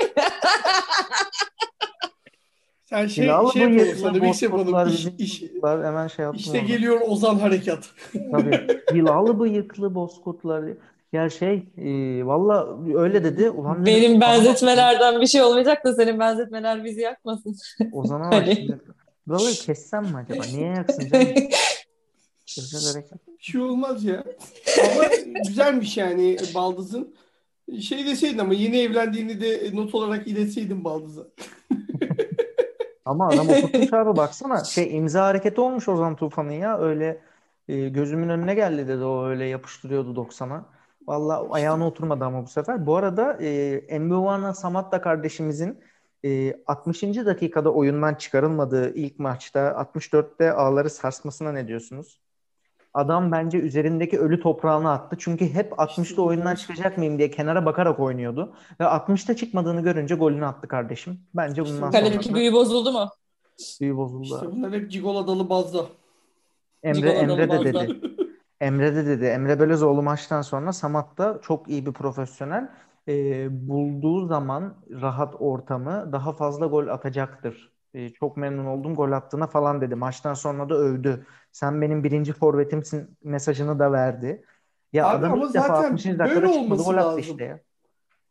Sen 2.86 3.08
şey, 3.08 3.26
Hilal 3.26 3.52
şey 3.52 3.62
yapalım 3.62 3.96
sana 4.02 4.22
bir 4.22 4.34
şey 4.34 4.50
yapalım. 4.50 4.90
İş, 4.90 5.08
iş, 5.18 5.44
hemen 5.64 6.08
şey 6.08 6.26
yaptım. 6.26 6.42
İşte 6.46 6.60
geliyor 6.60 7.02
Ozan 7.08 7.36
Harekat. 7.36 7.90
Tabii. 8.32 8.82
Hilal 8.94 9.40
bıyıklı 9.40 9.96
bozkurtlar. 9.96 10.64
Ya 11.14 11.30
şey 11.30 11.54
e, 11.78 12.26
valla 12.26 12.78
öyle 12.96 13.24
dedi. 13.24 13.50
Ulan 13.50 13.86
Benim 13.86 14.02
dedim, 14.10 14.22
benzetmelerden 14.22 15.22
bir 15.22 15.28
şey 15.28 15.42
olmayacak 15.42 15.86
da 15.86 15.94
senin 15.94 16.20
benzetmeler 16.20 16.84
bizi 16.84 17.02
yakmasın. 17.02 17.56
Ozan'a 17.92 18.32
bak 18.32 18.46
şimdi. 18.56 18.80
Buraları 19.28 19.52
kessem 19.52 20.04
mi 20.04 20.18
acaba? 20.18 20.44
Niye 20.46 20.68
yaksın 20.68 21.10
canım? 21.10 21.28
Bir 23.40 23.44
şey 23.44 23.62
olmaz 23.62 24.04
ya. 24.04 24.24
Ama 24.84 25.04
güzelmiş 25.48 25.98
yani 25.98 26.38
Baldız'ın. 26.56 27.16
Şey 27.82 28.06
deseydin 28.06 28.38
ama 28.38 28.54
yeni 28.54 28.80
evlendiğini 28.80 29.42
de 29.42 29.76
not 29.76 29.96
olarak 29.96 30.28
iletseydin 30.28 30.84
Baldız'a. 30.84 31.24
ama 33.06 33.28
adam 33.28 33.50
okutmuş 33.50 33.94
abi 33.94 34.18
baksana. 34.18 34.64
Şey 34.64 34.98
imza 34.98 35.26
hareketi 35.26 35.62
olmuş 35.62 35.90
Ozan 35.90 36.16
Tufan'ın 36.16 36.52
ya. 36.52 36.80
Öyle 36.80 37.22
e, 37.68 37.90
gözümün 37.90 38.30
önüne 38.30 38.56
geldi 38.56 38.88
dedi 38.88 39.04
o 39.04 39.26
öyle 39.26 39.46
yapıştırıyordu 39.46 40.22
90'a. 40.22 40.66
Valla 41.12 41.52
ayağına 41.52 41.88
oturmadı 41.88 42.26
ama 42.26 42.44
bu 42.44 42.48
sefer. 42.48 42.86
Bu 42.86 42.96
arada 42.96 43.38
e, 43.42 44.00
Mbuvana 44.00 44.54
Samatta 44.54 45.02
kardeşimizin 45.02 45.80
e, 46.26 46.54
60. 46.68 47.04
dakikada 47.04 47.74
oyundan 47.74 48.16
çıkarılmadığı 48.16 48.94
ilk 48.94 49.20
maçta 49.20 49.60
64'te 49.60 50.54
ağları 50.54 50.90
sarsmasına 50.90 51.52
ne 51.52 51.68
diyorsunuz? 51.68 52.20
Adam 52.94 53.32
bence 53.32 53.58
üzerindeki 53.58 54.20
ölü 54.20 54.42
toprağını 54.42 54.92
attı. 54.92 55.16
Çünkü 55.20 55.54
hep 55.54 55.72
60'ta 55.72 56.22
oyundan 56.22 56.56
çıkacak 56.56 56.98
mıyım 56.98 57.18
diye 57.18 57.32
kenara 57.32 57.66
bakarak 57.66 58.00
oynuyordu. 58.00 58.54
Ve 58.80 58.84
60'ta 58.84 59.36
çıkmadığını 59.36 59.82
görünce 59.82 60.16
golünü 60.16 60.46
attı 60.46 60.68
kardeşim. 60.68 61.20
Bence 61.34 61.62
bundan 61.62 61.76
sonra... 61.76 61.92
Kaledeki 61.92 62.34
büyü 62.34 62.54
bozuldu 62.54 62.92
mu? 62.92 63.10
Büyü 63.82 63.98
bozuldu. 63.98 64.36
İşte 64.36 64.52
bunlar 64.52 64.74
hep 64.74 64.92
Cigol 64.92 65.28
dalı 65.28 65.50
bazda. 65.50 65.86
Emre, 66.84 67.10
Emre 67.10 67.52
de 67.52 67.74
dedi. 67.74 68.02
Emre 68.62 68.96
de 68.96 69.06
dedi. 69.06 69.26
Emre 69.26 69.60
Belözoğlu 69.60 70.04
maçtan 70.04 70.42
sonra 70.42 70.74
Samat 70.74 71.18
da 71.18 71.40
çok 71.42 71.68
iyi 71.70 71.86
bir 71.86 71.94
profesyonel. 71.94 72.70
E, 73.08 73.48
bulduğu 73.68 74.28
zaman 74.28 74.76
rahat 75.02 75.36
ortamı 75.40 76.10
daha 76.12 76.34
fazla 76.34 76.66
gol 76.66 76.88
atacaktır. 76.88 77.72
E, 77.94 78.10
çok 78.10 78.38
memnun 78.38 78.66
oldum 78.66 78.96
gol 78.96 79.12
attığına 79.12 79.48
falan 79.48 79.82
dedi. 79.82 79.96
Maçtan 79.96 80.34
sonra 80.34 80.70
da 80.70 80.76
övdü. 80.76 81.26
Sen 81.52 81.82
benim 81.82 82.04
birinci 82.04 82.34
forvetimsin 82.34 83.18
mesajını 83.24 83.80
da 83.80 83.92
verdi. 83.92 84.46
Ya 84.94 85.08
Abi 85.08 85.18
adam 85.18 85.34
ama 85.34 85.46
ilk 85.46 85.54
defa 85.54 85.74
60. 85.74 86.06
dakikada 86.06 86.54
çıkmadı 86.54 86.84
gol 86.84 86.98
attı 86.98 87.20
işte 87.20 87.44
ya. 87.44 87.60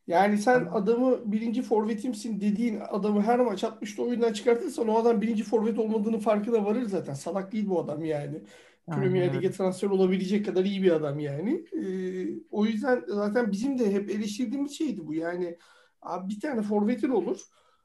Yani 0.06 0.38
sen 0.38 0.68
adamı 0.72 1.32
birinci 1.32 1.62
forvetimsin 1.62 2.40
dediğin 2.40 2.80
adamı 2.88 3.22
her 3.22 3.38
maç 3.38 3.64
60'ta 3.64 4.02
oyundan 4.02 4.32
çıkartırsan 4.32 4.88
o 4.88 4.98
adam 4.98 5.20
birinci 5.20 5.44
forvet 5.44 5.78
olmadığını 5.78 6.18
farkına 6.18 6.64
varır 6.64 6.82
zaten. 6.82 7.14
Salak 7.14 7.52
değil 7.52 7.68
bu 7.68 7.80
adam 7.80 8.04
yani. 8.04 8.40
Premier 8.86 9.34
Lig'e 9.34 9.50
transfer 9.50 9.88
olabilecek 9.88 10.46
kadar 10.46 10.64
iyi 10.64 10.82
bir 10.82 10.90
adam 10.90 11.18
yani. 11.18 11.64
Ee, 11.72 12.26
o 12.50 12.66
yüzden 12.66 13.04
zaten 13.08 13.52
bizim 13.52 13.78
de 13.78 13.92
hep 13.92 14.10
eleştirdiğimiz 14.10 14.78
şeydi 14.78 15.06
bu. 15.06 15.14
Yani 15.14 15.56
abi 16.02 16.34
bir 16.34 16.40
tane 16.40 16.62
forvetin 16.62 17.10
olur. 17.10 17.40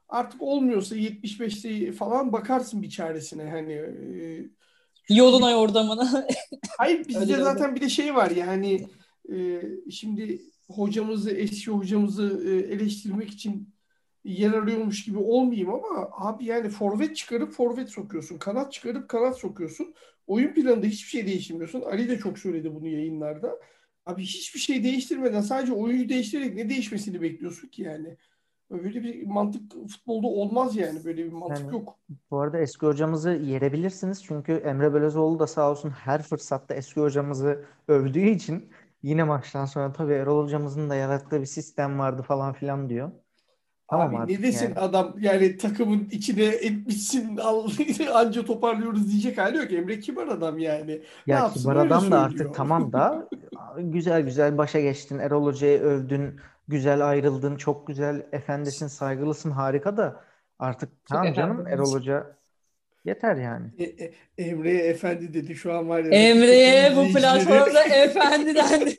Artık 0.08 0.42
olmuyorsa 0.42 0.96
75'te 0.96 1.92
falan 1.92 2.32
bakarsın 2.32 2.82
bir 2.82 2.90
çaresine 2.90 3.50
hani. 3.50 3.72
E, 3.72 4.48
Yoluna 5.08 5.50
yordamına. 5.50 6.26
Hayır 6.78 7.08
bizde 7.08 7.36
zaten 7.36 7.74
bir 7.74 7.80
de 7.80 7.88
şey 7.88 8.14
var 8.14 8.30
yani 8.30 8.86
e, 9.32 9.62
şimdi 9.90 10.42
hocamızı 10.70 11.30
eski 11.30 11.70
hocamızı 11.70 12.42
e, 12.46 12.74
eleştirmek 12.74 13.30
için 13.30 13.75
yer 14.30 14.52
arıyormuş 14.52 15.04
gibi 15.04 15.18
olmayayım 15.18 15.74
ama 15.74 16.10
abi 16.12 16.44
yani 16.44 16.68
forvet 16.68 17.16
çıkarıp 17.16 17.52
forvet 17.52 17.90
sokuyorsun. 17.90 18.38
Kanat 18.38 18.72
çıkarıp 18.72 19.08
kanat 19.08 19.38
sokuyorsun. 19.38 19.94
Oyun 20.26 20.54
planında 20.54 20.86
hiçbir 20.86 21.08
şey 21.08 21.26
değiştirmiyorsun. 21.26 21.80
Ali 21.80 22.08
de 22.08 22.18
çok 22.18 22.38
söyledi 22.38 22.74
bunu 22.74 22.88
yayınlarda. 22.88 23.60
Abi 24.06 24.22
hiçbir 24.22 24.60
şey 24.60 24.84
değiştirmeden 24.84 25.40
sadece 25.40 25.72
oyuncu 25.72 26.08
değiştirerek 26.08 26.54
ne 26.54 26.70
değişmesini 26.70 27.22
bekliyorsun 27.22 27.68
ki 27.68 27.82
yani? 27.82 28.16
Böyle 28.70 29.02
bir 29.02 29.26
mantık 29.26 29.72
futbolda 29.72 30.26
olmaz 30.26 30.76
yani. 30.76 31.04
Böyle 31.04 31.24
bir 31.24 31.32
mantık 31.32 31.64
yani, 31.64 31.72
yok. 31.72 31.98
Bu 32.30 32.40
arada 32.40 32.58
eski 32.58 32.86
hocamızı 32.86 33.30
yerebilirsiniz. 33.30 34.24
Çünkü 34.24 34.52
Emre 34.52 34.94
Belözoğlu 34.94 35.38
da 35.38 35.46
sağ 35.46 35.70
olsun 35.70 35.90
her 35.90 36.22
fırsatta 36.22 36.74
eski 36.74 37.00
hocamızı 37.00 37.64
övdüğü 37.88 38.28
için 38.28 38.70
yine 39.02 39.24
maçtan 39.24 39.64
sonra 39.64 39.92
tabii 39.92 40.12
Erol 40.12 40.44
hocamızın 40.44 40.90
da 40.90 40.94
yarattığı 40.94 41.40
bir 41.40 41.46
sistem 41.46 41.98
vardı 41.98 42.22
falan 42.22 42.52
filan 42.52 42.88
diyor. 42.88 43.12
Tamam 43.90 44.08
Abi 44.08 44.16
artık 44.16 44.40
ne 44.40 44.46
desin 44.46 44.64
yani. 44.64 44.78
adam 44.78 45.14
yani 45.20 45.56
takımın 45.56 46.08
içine 46.12 46.44
etmişsin 46.44 47.36
al- 47.36 47.70
anca 48.14 48.44
toparlıyoruz 48.44 49.10
diyecek 49.12 49.38
hali 49.38 49.56
yok. 49.56 49.72
Emre 49.72 50.00
kibar 50.00 50.28
adam 50.28 50.58
yani. 50.58 50.90
Ne 51.26 51.32
Ya 51.32 51.38
yapsın 51.38 51.60
Kibar 51.60 51.76
öyle 51.76 51.94
adam 51.94 52.10
da 52.10 52.20
artık 52.20 52.36
söylüyor. 52.38 52.54
tamam 52.54 52.92
da 52.92 53.28
güzel 53.78 54.22
güzel 54.22 54.58
başa 54.58 54.80
geçtin. 54.80 55.18
Erol 55.18 55.44
Hoca'yı 55.44 55.78
övdün. 55.80 56.40
Güzel 56.68 57.08
ayrıldın. 57.08 57.56
Çok 57.56 57.86
güzel 57.86 58.26
efendisin, 58.32 58.86
saygılısın. 58.86 59.50
Harika 59.50 59.96
da 59.96 60.24
artık 60.58 60.90
tamam 61.08 61.32
canım 61.34 61.60
efendi. 61.60 61.74
Erol 61.74 61.92
Hoca 61.92 62.36
yeter 63.04 63.36
yani. 63.36 63.66
E, 63.78 63.84
e, 63.84 64.12
Emre'ye 64.38 64.84
efendi 64.86 65.34
dedi 65.34 65.54
şu 65.54 65.74
an 65.74 65.88
var 65.88 66.04
ya. 66.04 66.10
Emre'ye 66.10 66.96
bu 66.96 67.12
platformda 67.12 67.84
efendi 67.94 68.54
dendi. 68.54 68.96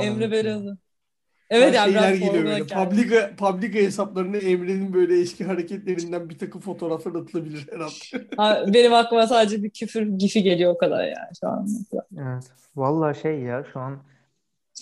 Emre 0.00 0.30
Beralı. 0.30 0.78
Evet 1.50 1.74
yani 1.74 1.92
şeyler 1.92 2.14
geliyor 2.14 2.34
böyle. 2.34 2.50
yani. 2.50 2.88
Publica, 2.88 3.36
publica 3.36 3.80
hesaplarına 3.80 4.36
Emre'nin 4.36 4.92
böyle 4.92 5.20
eski 5.20 5.44
hareketlerinden 5.44 6.28
bir 6.28 6.38
takım 6.38 6.60
fotoğraflar 6.60 7.14
atılabilir 7.14 7.66
her 7.72 7.80
hafta. 7.80 8.18
Ha, 8.36 8.64
Benim 8.74 8.94
aklıma 8.94 9.26
sadece 9.26 9.62
bir 9.62 9.70
küfür 9.70 10.02
gifi 10.02 10.42
geliyor 10.42 10.74
o 10.74 10.78
kadar 10.78 11.04
yani 11.04 11.36
şu 11.40 11.48
an. 11.48 11.68
Evet. 12.16 12.44
Vallahi 12.76 13.20
şey 13.20 13.38
ya 13.38 13.64
şu 13.72 13.80
an 13.80 13.98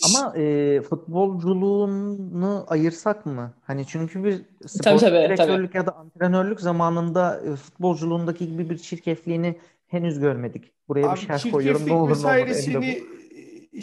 ama 0.04 0.36
e, 0.36 0.80
futbolculuğunu 0.80 2.64
ayırsak 2.68 3.26
mı? 3.26 3.52
Hani 3.64 3.86
çünkü 3.86 4.24
bir 4.24 4.42
spor 4.66 4.84
Tabii, 4.84 5.00
tabii, 5.00 5.16
direktörlük 5.16 5.74
ya 5.74 5.86
da 5.86 5.96
antrenörlük 5.96 6.60
zamanında 6.60 7.40
e, 7.52 7.56
futbolculuğundaki 7.56 8.50
gibi 8.50 8.70
bir 8.70 8.78
çirkefliğini 8.78 9.56
henüz 9.86 10.20
görmedik. 10.20 10.72
Buraya 10.88 11.02
bir 11.02 11.08
Abi 11.08 11.18
şerh 11.18 11.52
koyuyorum. 11.52 11.86
Ne 11.86 11.92
olur 11.92 12.24
ne 12.24 12.74
bu. 12.74 12.84
e, 12.84 13.02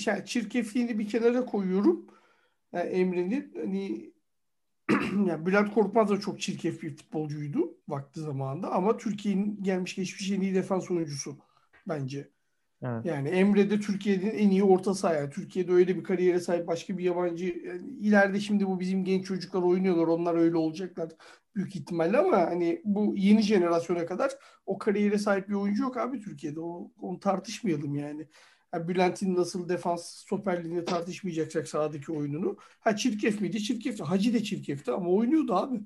yani 0.05 0.25
çirkefliğini 0.25 0.99
bir 0.99 1.09
kenara 1.09 1.45
koyuyorum. 1.45 2.05
Yani 2.73 2.89
Emre'nin 2.89 3.53
hani 3.55 4.13
yani 5.27 5.45
Bülent 5.45 5.73
Korkmaz 5.73 6.09
da 6.09 6.19
çok 6.19 6.41
çirkef 6.41 6.81
bir 6.81 6.97
futbolcuydu 6.97 7.77
vakti 7.87 8.19
zamanında 8.19 8.71
ama 8.71 8.97
Türkiye'nin 8.97 9.63
gelmiş 9.63 9.95
geçmiş 9.95 10.31
en 10.31 10.41
iyi 10.41 10.55
defans 10.55 10.91
oyuncusu 10.91 11.37
bence. 11.87 12.33
Evet. 12.83 13.05
Yani 13.05 13.29
Emre 13.29 13.69
de 13.69 13.79
Türkiye'nin 13.79 14.31
en 14.31 14.49
iyi 14.49 14.63
orta 14.63 14.93
saha. 14.93 15.13
Yani 15.13 15.29
Türkiye'de 15.29 15.71
öyle 15.71 15.95
bir 15.97 16.03
kariyere 16.03 16.39
sahip 16.39 16.67
başka 16.67 16.97
bir 16.97 17.03
yabancı 17.03 17.45
yani 17.45 17.89
ileride 17.99 18.39
şimdi 18.39 18.67
bu 18.67 18.79
bizim 18.79 19.03
genç 19.05 19.25
çocuklar 19.25 19.61
oynuyorlar. 19.61 20.07
Onlar 20.07 20.35
öyle 20.35 20.57
olacaklar 20.57 21.09
büyük 21.55 21.75
ihtimalle 21.75 22.17
ama 22.17 22.37
hani 22.37 22.81
bu 22.85 23.13
yeni 23.17 23.41
jenerasyona 23.41 24.05
kadar 24.05 24.31
o 24.65 24.77
kariyere 24.77 25.17
sahip 25.17 25.49
bir 25.49 25.53
oyuncu 25.53 25.83
yok 25.83 25.97
abi 25.97 26.21
Türkiye'de. 26.21 26.59
O, 26.59 26.91
onu 27.01 27.19
tartışmayalım 27.19 27.95
yani. 27.95 28.27
Yani 28.73 28.87
Bülent'in 28.87 29.35
nasıl 29.35 29.69
defans 29.69 30.05
stoperliğini 30.05 30.85
tartışmayacaksak 30.85 31.67
sahadaki 31.67 32.11
oyununu. 32.11 32.57
Ha 32.79 32.95
çirkef 32.95 33.41
miydi? 33.41 33.63
Çirkefti. 33.63 34.03
Hacı 34.03 34.33
de 34.33 34.43
çirkefti 34.43 34.91
ama 34.91 35.09
oynuyordu 35.09 35.55
abi. 35.55 35.81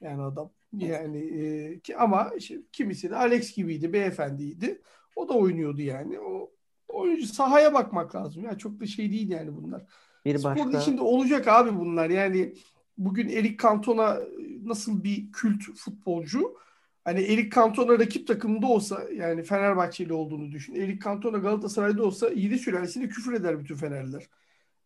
Yani 0.00 0.22
adam. 0.22 0.50
Yani 0.78 1.18
e, 1.18 1.80
ki 1.80 1.96
ama 1.96 2.30
işte, 2.36 2.58
kimisi 2.72 3.10
de 3.10 3.16
Alex 3.16 3.54
gibiydi, 3.54 3.92
beyefendiydi. 3.92 4.82
O 5.16 5.28
da 5.28 5.32
oynuyordu 5.32 5.82
yani. 5.82 6.20
O 6.20 6.50
oyuncu 6.88 7.26
sahaya 7.26 7.74
bakmak 7.74 8.14
lazım. 8.14 8.44
Ya 8.44 8.58
çok 8.58 8.80
da 8.80 8.86
şey 8.86 9.12
değil 9.12 9.28
yani 9.28 9.56
bunlar. 9.56 9.82
Bir 10.24 10.38
Sporun 10.38 10.56
başka 10.56 10.78
içinde 10.78 11.00
olacak 11.00 11.48
abi 11.48 11.78
bunlar. 11.78 12.10
Yani 12.10 12.54
bugün 12.98 13.28
Eric 13.28 13.56
Cantona 13.62 14.18
nasıl 14.64 15.04
bir 15.04 15.32
kült 15.32 15.62
futbolcu? 15.76 16.56
Hani 17.04 17.20
Eric 17.20 17.50
Cantona 17.54 17.98
rakip 17.98 18.26
takımında 18.26 18.66
olsa 18.66 19.02
yani 19.16 19.42
Fenerbahçeli 19.42 20.12
olduğunu 20.12 20.52
düşün. 20.52 20.74
Eric 20.74 21.00
Cantona 21.04 21.38
Galatasaray'da 21.38 22.04
olsa 22.04 22.28
Yiğidi 22.28 22.58
sülalesine 22.58 23.08
küfür 23.08 23.32
eder 23.34 23.58
bütün 23.60 23.76
Fenerliler. 23.76 24.28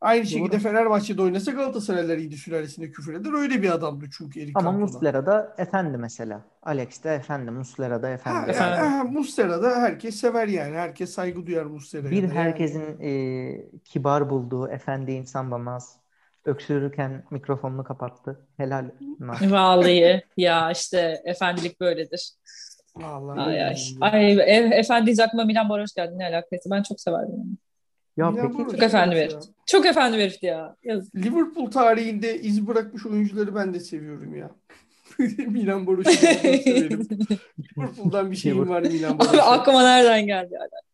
Aynı 0.00 0.26
şekilde 0.26 0.58
Fenerbahçe'de 0.58 1.22
oynasa 1.22 1.52
Galatasaraylılar 1.52 2.18
Yiğidi 2.18 2.36
sülalesine 2.36 2.90
küfür 2.90 3.14
eder. 3.14 3.32
Öyle 3.32 3.62
bir 3.62 3.70
adamdı 3.70 4.06
çünkü 4.18 4.40
Eric 4.40 4.58
ama 4.58 4.72
Cantona. 4.72 4.78
Muslera 4.78 5.26
da 5.26 5.54
efendi 5.58 5.98
mesela. 5.98 6.44
Alex 6.62 7.04
de 7.04 7.14
efendi, 7.14 7.50
Muslera 7.50 8.02
da 8.02 8.08
Ha, 8.24 8.46
efendi. 8.46 8.52
yani, 8.52 8.76
ha, 8.76 9.04
Muslera'da 9.04 9.76
herkes 9.80 10.16
sever 10.16 10.48
yani. 10.48 10.76
Herkes 10.76 11.10
saygı 11.14 11.46
duyar 11.46 11.66
Muslera'ya 11.66 12.10
Bir 12.10 12.22
da. 12.22 12.34
Yani 12.34 12.34
herkesin 12.34 13.00
e, 13.00 13.70
kibar 13.84 14.30
bulduğu 14.30 14.68
efendi 14.68 15.12
insan 15.12 15.50
Bamaz. 15.50 16.00
Öksürürken 16.48 17.24
mikrofonunu 17.30 17.84
kapattı. 17.84 18.46
Helal. 18.56 18.90
Vallahi 19.40 20.22
ya 20.36 20.70
işte 20.70 21.22
efendilik 21.24 21.80
böyledir. 21.80 22.30
vallahi 22.96 23.40
Ay 23.40 23.64
ay. 23.64 23.76
Ay 24.00 24.32
e, 24.32 24.70
efendi 24.74 25.06
deyince 25.06 25.24
aklıma 25.24 25.44
Milan 25.44 25.68
Baroş 25.68 25.94
geldi. 25.94 26.18
Ne 26.18 26.26
alakası? 26.26 26.70
Ben 26.70 26.82
çok 26.82 27.00
severdim 27.00 27.34
onu. 27.34 27.56
Ya 28.16 28.30
Milan 28.30 28.46
peki 28.46 28.58
Baroş 28.58 28.72
Çok 28.72 28.82
efendi 28.82 29.14
bir 29.14 29.30
ya. 29.30 29.40
Çok 29.66 29.86
efendi 29.86 30.18
bir 30.18 30.38
ya. 30.42 30.76
Yazık. 30.82 31.16
Liverpool 31.16 31.70
tarihinde 31.70 32.40
iz 32.40 32.66
bırakmış 32.66 33.06
oyuncuları 33.06 33.54
ben 33.54 33.74
de 33.74 33.80
seviyorum 33.80 34.34
ya. 34.34 34.50
Milan 35.46 35.86
Baroş'u 35.86 36.10
severim. 36.10 37.08
Liverpool'dan 37.78 38.30
bir 38.30 38.36
şeyim 38.36 38.68
var 38.68 38.82
Milan 38.82 39.18
Baroş'a. 39.18 39.42
aklıma 39.42 39.82
nereden 39.82 40.26
geldi 40.26 40.56
hala? 40.56 40.88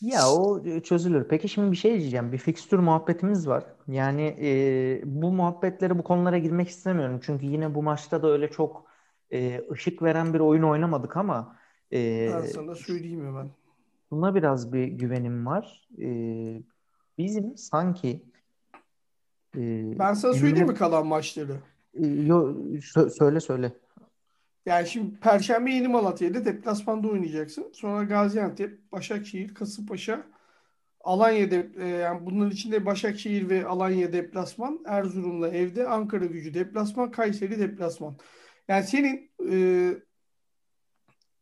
Ya 0.00 0.30
o 0.32 0.62
çözülür. 0.80 1.28
Peki 1.28 1.48
şimdi 1.48 1.72
bir 1.72 1.76
şey 1.76 2.00
diyeceğim. 2.00 2.32
Bir 2.32 2.38
fikstür 2.38 2.78
muhabbetimiz 2.78 3.48
var. 3.48 3.64
Yani 3.88 4.36
e, 4.42 5.02
bu 5.04 5.32
muhabbetlere, 5.32 5.98
bu 5.98 6.04
konulara 6.04 6.38
girmek 6.38 6.68
istemiyorum. 6.68 7.20
Çünkü 7.22 7.46
yine 7.46 7.74
bu 7.74 7.82
maçta 7.82 8.22
da 8.22 8.28
öyle 8.28 8.50
çok 8.50 8.84
e, 9.32 9.62
ışık 9.72 10.02
veren 10.02 10.34
bir 10.34 10.40
oyun 10.40 10.62
oynamadık 10.62 11.16
ama 11.16 11.56
e, 11.92 12.28
Ben 12.34 12.42
sana 12.42 12.74
söyleyeyim 12.74 13.26
hemen. 13.26 13.50
buna 14.10 14.34
biraz 14.34 14.72
bir 14.72 14.84
güvenim 14.86 15.46
var. 15.46 15.88
E, 16.02 16.08
bizim 17.18 17.56
sanki 17.56 18.24
e, 19.56 19.98
Ben 19.98 20.14
sana 20.14 20.34
söyleyeyim 20.34 20.68
mi 20.68 20.74
kalan 20.74 21.06
maçları? 21.06 21.56
e, 21.94 22.06
yo, 22.06 22.54
sö- 22.74 23.10
söyle 23.10 23.40
söyle. 23.40 23.72
Yani 24.66 24.88
şimdi 24.88 25.20
Perşembe 25.20 25.70
Yeni 25.70 25.88
Malatya'da 25.88 26.44
deplasmanda 26.44 27.08
oynayacaksın. 27.08 27.72
Sonra 27.74 28.04
Gaziantep, 28.04 28.92
Başakşehir, 28.92 29.54
Kasımpaşa, 29.54 30.26
Alanya 31.00 31.50
dep 31.50 31.80
e, 31.80 31.86
yani 31.88 32.26
bunların 32.26 32.50
içinde 32.50 32.86
Başakşehir 32.86 33.48
ve 33.48 33.66
Alanya 33.66 34.12
deplasman, 34.12 34.80
Erzurum'la 34.86 35.48
evde, 35.48 35.88
Ankara 35.88 36.24
Gücü 36.24 36.54
deplasman, 36.54 37.10
Kayseri 37.10 37.58
deplasman. 37.58 38.18
Yani 38.68 38.84
senin 38.84 39.30
e, 39.50 39.94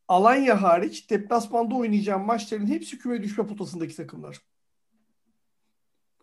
Alanya 0.09 0.63
hariç 0.63 1.11
deplasmanda 1.11 1.75
oynayacağın 1.75 2.27
maçların 2.27 2.67
hepsi 2.67 2.99
küme 2.99 3.23
düşme 3.23 3.47
potasındaki 3.47 3.97
takımlar. 3.97 4.41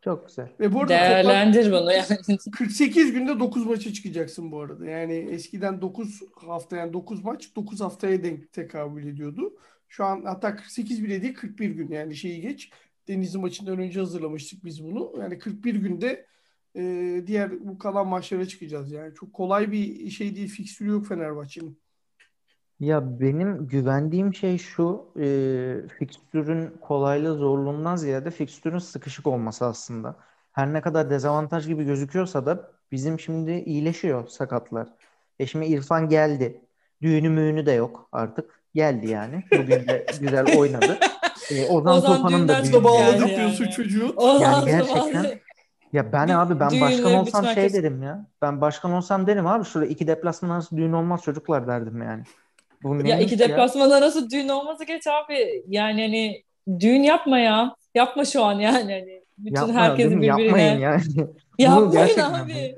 Çok 0.03 0.27
güzel. 0.27 0.49
Ve 0.59 0.73
bu 0.73 0.81
arada 0.81 0.93
toplam 0.93 1.13
Değerlendir 1.13 1.71
bunu 1.71 1.91
yani. 1.91 2.37
48 2.51 3.11
günde 3.11 3.39
9 3.39 3.65
maça 3.65 3.93
çıkacaksın 3.93 4.51
bu 4.51 4.61
arada. 4.61 4.85
Yani 4.85 5.13
eskiden 5.13 5.81
9 5.81 6.21
hafta 6.35 6.77
yani 6.77 6.93
9 6.93 7.23
maç 7.23 7.55
9 7.55 7.81
haftaya 7.81 8.23
denk 8.23 8.53
tekabül 8.53 9.07
ediyordu. 9.07 9.53
Şu 9.89 10.05
an 10.05 10.23
hatta 10.25 10.55
48 10.55 11.03
bile 11.03 11.21
değil 11.21 11.33
41 11.33 11.69
gün 11.69 11.91
yani 11.91 12.15
şeyi 12.15 12.41
geç. 12.41 12.69
Denizli 13.07 13.39
maçından 13.39 13.79
önce 13.79 13.99
hazırlamıştık 13.99 14.65
biz 14.65 14.83
bunu. 14.83 15.13
Yani 15.19 15.39
41 15.39 15.75
günde 15.75 16.25
e, 16.75 17.23
diğer 17.27 17.67
bu 17.67 17.77
kalan 17.77 18.07
maçlara 18.07 18.45
çıkacağız. 18.45 18.91
Yani 18.91 19.13
çok 19.15 19.33
kolay 19.33 19.71
bir 19.71 20.09
şey 20.09 20.35
değil. 20.35 20.47
Fikstürü 20.47 20.89
yok 20.89 21.07
Fenerbahçe'nin. 21.07 21.82
Ya 22.79 23.19
benim 23.19 23.67
güvendiğim 23.67 24.33
şey 24.33 24.57
şu, 24.57 25.05
e, 25.19 25.25
fikstürün 25.99 26.77
kolaylığı 26.81 27.35
zorluğundan 27.37 27.95
ziyade 27.95 28.31
fikstürün 28.31 28.77
sıkışık 28.77 29.27
olması 29.27 29.65
aslında. 29.65 30.15
Her 30.51 30.73
ne 30.73 30.81
kadar 30.81 31.09
dezavantaj 31.09 31.67
gibi 31.67 31.83
gözüküyorsa 31.83 32.45
da 32.45 32.71
bizim 32.91 33.19
şimdi 33.19 33.51
iyileşiyor 33.51 34.27
sakatlar. 34.27 34.87
E 35.39 35.45
şimdi 35.45 35.65
İrfan 35.65 36.09
geldi. 36.09 36.61
Düğünü 37.01 37.29
müğünü 37.29 37.65
de 37.65 37.71
yok 37.71 38.09
artık. 38.11 38.63
Geldi 38.75 39.09
yani. 39.09 39.43
Bugün 39.51 39.87
de 39.87 40.05
güzel 40.21 40.57
oynadı. 40.57 40.97
E, 41.51 41.67
Ozan 41.69 41.97
Ozan 41.97 42.15
Tufan'ın 42.15 42.47
da 42.47 42.63
düğünü 42.63 42.83
Bağlı 42.83 43.01
Yani, 43.01 43.31
yani. 43.31 43.71
çocuğu. 43.71 44.13
O 44.17 44.27
Yani 44.27 44.41
lazım 44.43 44.65
gerçekten 44.69 45.23
abi. 45.23 45.41
ya 45.93 46.13
ben 46.13 46.27
abi 46.27 46.59
ben 46.59 46.81
başkan 46.81 46.91
düğünleri 46.91 47.17
olsam 47.17 47.41
bütün 47.43 47.53
şey 47.53 47.63
herkes- 47.63 47.73
derim 47.83 48.03
ya. 48.03 48.27
Ben 48.41 48.61
başkan 48.61 48.91
olsam 48.91 49.27
derim 49.27 49.47
abi 49.47 49.65
şurada 49.65 49.85
iki 49.89 50.07
deplasman 50.07 50.49
arası 50.49 50.77
düğün 50.77 50.93
olmaz 50.93 51.21
çocuklar 51.21 51.67
derdim 51.67 52.01
yani. 52.01 52.23
Bu 52.83 53.07
Ya 53.07 53.19
iki 53.19 53.39
deplasmanda 53.39 54.01
nasıl 54.01 54.29
düğün 54.29 54.49
olması 54.49 54.83
geç 54.85 55.07
abi. 55.07 55.63
Yani 55.67 56.01
hani 56.01 56.43
düğün 56.79 57.03
yapma 57.03 57.39
ya. 57.39 57.75
Yapma 57.95 58.25
şu 58.25 58.43
an 58.43 58.53
yani. 58.59 58.93
Hani 58.93 59.21
bütün 59.37 59.55
Yapma 59.61 59.73
herkesi 59.73 60.09
değil 60.09 60.19
mi? 60.19 60.25
Yapmayın 60.25 60.53
birbirine. 60.55 60.79
yani. 60.79 61.01
Yapmayın 61.59 61.91
gerçekten 61.91 62.33
abi. 62.33 62.75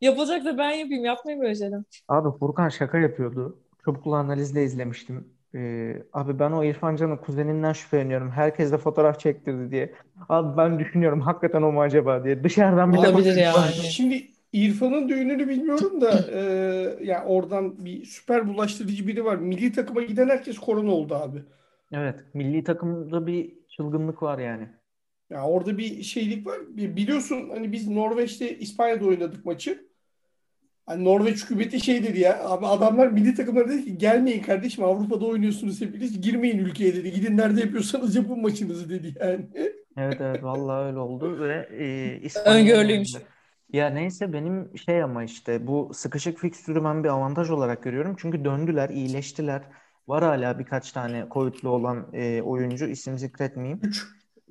Yapılacak 0.00 0.44
da 0.44 0.58
ben 0.58 0.70
yapayım. 0.70 1.04
Yapmayın 1.04 1.40
böyle 1.40 1.54
şeyler. 1.54 1.80
Abi 2.08 2.38
Furkan 2.38 2.68
şaka 2.68 2.98
yapıyordu. 2.98 3.58
Çubuklu 3.84 4.14
analizle 4.14 4.64
izlemiştim. 4.64 5.28
Ee, 5.54 6.02
abi 6.12 6.38
ben 6.38 6.50
o 6.50 6.64
İrfan 6.64 6.96
Can'ın 6.96 7.16
kuzeninden 7.16 7.72
şüpheleniyorum. 7.72 8.30
Herkes 8.30 8.72
de 8.72 8.78
fotoğraf 8.78 9.20
çektirdi 9.20 9.70
diye. 9.70 9.92
Abi 10.28 10.56
ben 10.56 10.78
düşünüyorum 10.78 11.20
hakikaten 11.20 11.62
o 11.62 11.72
mu 11.72 11.80
acaba 11.82 12.24
diye. 12.24 12.44
Dışarıdan 12.44 12.92
bir 12.92 12.96
de 12.96 13.00
Olabilir 13.00 13.30
bakıyorum. 13.30 13.60
yani. 13.60 13.72
Şimdi 13.72 14.28
İrfan'ın 14.54 15.08
düğününü 15.08 15.48
bilmiyorum 15.48 16.00
da 16.00 16.24
e, 16.32 16.40
yani 17.04 17.24
oradan 17.24 17.84
bir 17.84 18.04
süper 18.04 18.48
bulaştırıcı 18.48 19.06
biri 19.06 19.24
var. 19.24 19.36
Milli 19.36 19.72
takıma 19.72 20.02
giden 20.02 20.28
herkes 20.28 20.58
korona 20.58 20.90
oldu 20.90 21.14
abi. 21.14 21.42
Evet, 21.92 22.14
milli 22.34 22.64
takımda 22.64 23.26
bir 23.26 23.52
çılgınlık 23.76 24.22
var 24.22 24.38
yani. 24.38 24.68
Ya 25.30 25.44
orada 25.44 25.78
bir 25.78 26.02
şeylik 26.02 26.46
var. 26.46 26.58
Biliyorsun 26.76 27.50
hani 27.54 27.72
biz 27.72 27.88
Norveç'te 27.88 28.58
İspanya'da 28.58 29.04
oynadık 29.04 29.44
maçı. 29.44 29.88
Hani 30.86 31.04
Norveç 31.04 31.44
hükümeti 31.44 31.80
şey 31.80 32.04
dedi 32.04 32.20
ya. 32.20 32.48
Abi 32.48 32.66
adamlar 32.66 33.08
milli 33.08 33.34
takımlar 33.34 33.68
dedi 33.68 33.84
ki 33.84 33.98
gelmeyin 33.98 34.42
kardeşim 34.42 34.84
Avrupa'da 34.84 35.26
oynuyorsunuz 35.26 35.80
hepiniz. 35.80 36.20
Girmeyin 36.20 36.58
ülkeye 36.58 36.94
dedi. 36.94 37.12
Gidin 37.12 37.36
nerede 37.36 37.60
yapıyorsanız 37.60 38.16
yapın 38.16 38.42
maçınızı 38.42 38.90
dedi 38.90 39.14
yani. 39.20 39.46
Evet 39.96 40.20
evet 40.20 40.42
vallahi 40.42 40.86
öyle 40.86 40.98
oldu 40.98 41.40
ve 41.40 41.68
e, 41.78 42.18
İspanya 42.22 42.54
Öngörülüymüş. 42.54 43.14
Ya 43.74 43.88
neyse 43.90 44.32
benim 44.32 44.78
şey 44.78 45.02
ama 45.02 45.24
işte 45.24 45.66
bu 45.66 45.90
sıkışık 45.94 46.38
fikstürü 46.38 46.84
ben 46.84 47.04
bir 47.04 47.08
avantaj 47.08 47.50
olarak 47.50 47.82
görüyorum. 47.82 48.16
Çünkü 48.18 48.44
döndüler, 48.44 48.88
iyileştiler. 48.90 49.62
Var 50.08 50.24
hala 50.24 50.58
birkaç 50.58 50.92
tane 50.92 51.26
Covid'li 51.30 51.68
olan 51.68 52.08
e, 52.12 52.42
oyuncu 52.42 52.86
isim 52.86 53.18
zikretmeyeyim. 53.18 53.80
3. 53.82 54.06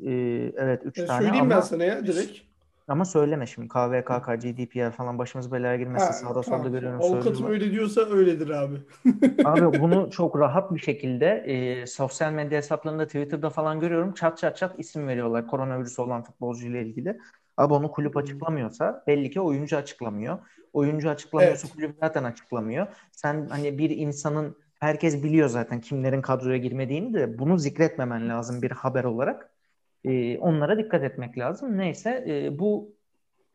E, 0.06 0.12
evet 0.58 0.82
3 0.86 1.04
Ya 1.04 1.08
tane 1.08 1.32
söyleyeyim 1.32 1.50
ben 1.50 1.62
ama 1.62 1.62
sana 1.62 1.84
ya 1.84 2.08
direkt. 2.08 2.40
ama 2.88 3.06
söyleme 3.06 3.48
şimdi 3.48 3.68
KVKK, 3.68 4.36
GDPR 4.36 4.92
falan 4.92 5.18
başımız 5.20 5.52
belaya 5.52 5.76
girmesin 5.78 6.14
Ha, 6.14 6.14
sağda 6.14 6.44
solda 6.44 6.70
tamam. 6.70 6.70
görüyorum 6.70 7.02
Avukatım 7.02 7.46
öyle 7.46 7.72
diyorsa 7.72 8.02
öyledir 8.02 8.50
abi. 8.50 8.78
Abi 9.44 9.80
bunu 9.80 10.10
çok 10.12 10.40
rahat 10.40 10.74
bir 10.74 10.80
şekilde 10.80 11.26
e, 11.82 11.88
sosyal 11.88 12.32
medya 12.34 12.58
hesaplarında 12.58 13.06
Twitter'da 13.08 13.50
falan 13.50 13.80
görüyorum. 13.80 14.14
Çat 14.14 14.38
çat 14.38 14.58
çat 14.58 14.80
isim 14.80 15.08
veriyorlar 15.08 15.48
koronavirüsü 15.48 16.02
olan 16.02 16.24
futbolcuyla 16.24 16.80
ilgili. 16.82 17.18
Abi 17.58 17.74
onu 17.74 17.92
kulüp 17.92 18.18
açıklamıyorsa 18.18 19.04
belli 19.08 19.32
ki 19.32 19.42
oyuncu 19.42 19.78
açıklamıyor. 19.78 20.40
Oyuncu 20.74 21.10
açıklamıyorsa 21.10 21.68
Evet. 21.68 21.76
kulüp 21.76 21.96
zaten 22.00 22.24
açıklamıyor. 22.24 22.88
Sen 23.12 23.48
hani 23.50 23.78
bir 23.78 23.90
insanın 23.90 24.58
herkes 24.80 25.24
biliyor 25.24 25.50
zaten 25.50 25.82
kimlerin 25.82 26.22
kadroya 26.22 26.58
girmediğini 26.58 27.14
de 27.14 27.40
bunu 27.40 27.58
zikretmemen 27.58 28.30
lazım 28.30 28.62
bir 28.62 28.72
haber 28.72 29.04
olarak. 29.04 29.50
E, 30.04 30.38
onlara 30.38 30.78
dikkat 30.78 31.04
etmek 31.04 31.38
lazım. 31.38 31.78
Neyse 31.78 32.26
e, 32.28 32.60
bu 32.60 32.96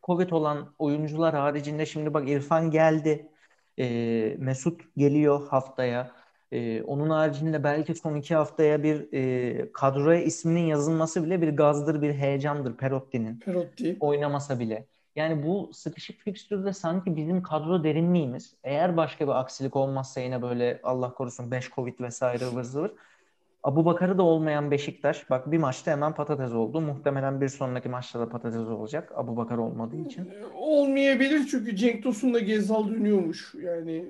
Covid 0.02 0.30
olan 0.30 0.74
oyuncular 0.78 1.34
haricinde 1.34 1.86
şimdi 1.86 2.14
bak 2.14 2.28
İrfan 2.28 2.70
geldi. 2.70 3.28
E, 3.78 4.36
Mesut 4.38 4.80
geliyor 4.96 5.48
haftaya. 5.48 6.10
E, 6.52 6.82
onun 6.82 7.10
haricinde 7.10 7.64
belki 7.64 7.94
son 7.94 8.14
iki 8.14 8.34
haftaya 8.34 8.82
bir 8.82 9.12
e, 9.12 9.72
kadroya 9.72 10.22
isminin 10.22 10.66
yazılması 10.66 11.24
bile 11.24 11.42
bir 11.42 11.48
gazdır, 11.56 12.02
bir 12.02 12.14
heyecandır 12.14 12.76
Perotti'nin. 12.76 13.36
Perotti. 13.38 13.96
Oynamasa 14.00 14.58
bile. 14.58 14.86
Yani 15.16 15.46
bu 15.46 15.70
sıkışık 15.72 16.20
fikstürde 16.20 16.72
sanki 16.72 17.16
bizim 17.16 17.42
kadro 17.42 17.84
derinliğimiz 17.84 18.54
eğer 18.64 18.96
başka 18.96 19.26
bir 19.26 19.40
aksilik 19.40 19.76
olmazsa 19.76 20.20
yine 20.20 20.42
böyle 20.42 20.80
Allah 20.82 21.14
korusun 21.14 21.50
5 21.50 21.70
Covid 21.70 22.00
vesaire 22.00 22.44
ıvır 22.44 22.62
zıvır. 22.62 22.92
Abu 23.62 23.84
Bakar'ı 23.84 24.18
da 24.18 24.22
olmayan 24.22 24.70
Beşiktaş 24.70 25.30
bak 25.30 25.52
bir 25.52 25.58
maçta 25.58 25.90
hemen 25.90 26.14
patates 26.14 26.52
oldu. 26.52 26.80
Muhtemelen 26.80 27.40
bir 27.40 27.48
sonraki 27.48 27.88
maçta 27.88 28.20
da 28.20 28.28
patates 28.28 28.60
olacak 28.60 29.12
Abu 29.14 29.36
Bakar 29.36 29.58
olmadığı 29.58 29.96
için. 29.96 30.30
Olmayabilir 30.54 31.46
çünkü 31.50 31.76
Cenk 31.76 32.02
Tosun'la 32.02 32.38
Gezal 32.38 32.88
dönüyormuş. 32.88 33.54
Yani 33.62 34.04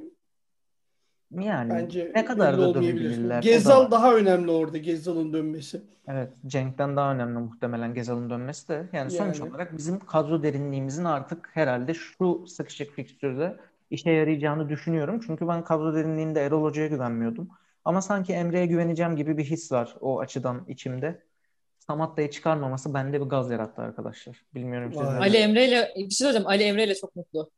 Yani 1.31 1.71
bence 1.71 2.12
ne 2.14 2.25
kadar 2.25 2.59
da 2.59 2.75
dönebilirler. 2.75 3.37
da 3.37 3.41
Gezal 3.41 3.85
var. 3.85 3.91
daha 3.91 4.14
önemli 4.14 4.51
orada 4.51 4.79
Gezal'ın 4.79 5.33
dönmesi. 5.33 5.83
Evet, 6.09 6.29
Cenk'ten 6.47 6.97
daha 6.97 7.14
önemli 7.14 7.38
muhtemelen 7.38 7.95
Gezal'ın 7.95 8.31
dönmesi 8.31 8.69
de. 8.69 8.88
Yani 8.93 9.11
sonuç 9.11 9.41
Yani 9.41 9.51
olarak 9.51 9.77
bizim 9.77 9.99
kadro 9.99 10.43
derinliğimizin 10.43 11.05
artık 11.05 11.51
herhalde 11.53 11.95
şu 11.95 12.47
sıkışık 12.47 12.93
fikstürde 12.93 13.57
işe 13.91 14.11
yarayacağını 14.11 14.69
düşünüyorum. 14.69 15.21
Çünkü 15.27 15.49
ben 15.49 15.64
kadro 15.64 15.95
derinliğinde 15.95 16.41
Erol 16.43 16.62
Hoca'ya 16.62 16.88
güvenmiyordum. 16.88 17.49
Ama 17.85 18.03
sanki 18.03 18.33
Emre'ye 18.33 18.67
güveneceğim 18.67 19.17
gibi 19.17 19.38
bir 19.38 19.45
his 19.45 19.73
var 19.73 19.97
o 20.01 20.21
açıdan 20.21 20.64
içimde. 20.69 21.23
Samatta'yı 21.79 22.31
çıkarmaması 22.31 22.95
bende 22.95 23.21
bir 23.21 23.27
gaz 23.27 23.51
yarattı 23.51 23.83
arkadaşlar. 23.83 24.45
Bilmiyorum 24.55 24.93
siz 24.93 25.03
Ali? 25.03 25.37
Emre 25.37 25.69
ile 25.69 25.93
bir 25.97 26.01
şey 26.01 26.11
söyleyeceğim. 26.11 26.47
Ali 26.47 26.62
Emre 26.62 26.85
ile 26.85 26.95
çok 26.95 27.17
mutlu. 27.17 27.51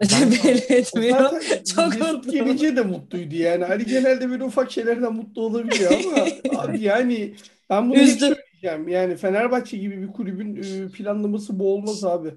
Ben 0.00 0.30
Belli 0.30 0.60
etmiyor. 0.68 1.42
Çok 1.74 2.00
mutlu. 2.00 2.32
gelince 2.32 2.76
de 2.76 2.82
mutluydu 2.82 3.34
yani. 3.34 3.64
Ali 3.64 3.86
genelde 3.86 4.30
böyle 4.30 4.44
ufak 4.44 4.70
şeylerden 4.72 5.12
mutlu 5.14 5.42
olabiliyor 5.42 5.92
ama 6.04 6.26
abi 6.62 6.80
yani 6.80 7.34
ben 7.70 7.90
bunu 7.90 7.98
hep 7.98 8.06
Üzdü. 8.06 8.18
söyleyeceğim. 8.18 8.88
Yani 8.88 9.16
Fenerbahçe 9.16 9.76
gibi 9.76 10.02
bir 10.02 10.12
kulübün 10.12 10.56
e, 10.56 10.88
planlaması 10.88 11.58
bu 11.58 11.74
olmaz 11.74 12.04
abi. 12.04 12.34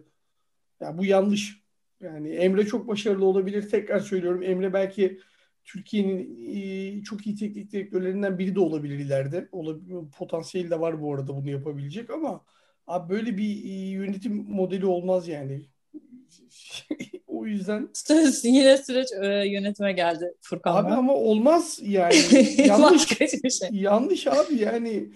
Ya 0.81 0.97
bu 0.97 1.05
yanlış. 1.05 1.63
Yani 2.01 2.29
Emre 2.29 2.65
çok 2.65 2.87
başarılı 2.87 3.25
olabilir. 3.25 3.69
Tekrar 3.69 3.99
söylüyorum. 3.99 4.43
Emre 4.43 4.73
belki 4.73 5.19
Türkiye'nin 5.63 6.45
e, 6.55 7.03
çok 7.03 7.27
iyi 7.27 7.35
teknik 7.35 7.71
direktörlerinden 7.71 8.39
biri 8.39 8.55
de 8.55 8.59
olabilir 8.59 8.99
ileride. 8.99 9.49
Potansiyeli 10.17 10.69
de 10.71 10.79
var 10.79 11.01
bu 11.01 11.13
arada 11.13 11.35
bunu 11.35 11.49
yapabilecek 11.49 12.09
ama 12.09 12.45
abi 12.87 13.13
böyle 13.13 13.37
bir 13.37 13.63
e, 13.65 13.89
yönetim 13.89 14.33
modeli 14.49 14.85
olmaz 14.85 15.27
yani. 15.27 15.65
O 17.43 17.45
yüzden 17.45 17.89
Yine 18.43 18.77
süreç 18.77 19.07
e, 19.21 19.27
yönetime 19.27 19.93
geldi 19.93 20.25
abi 20.25 20.33
Furkan'la. 20.41 20.97
ama 20.97 21.13
olmaz 21.13 21.79
yani. 21.81 22.15
Yanlış. 22.67 23.11
Hiçbir 23.11 23.49
şey. 23.49 23.69
Yanlış 23.71 24.27
abi 24.27 24.55
yani. 24.55 25.09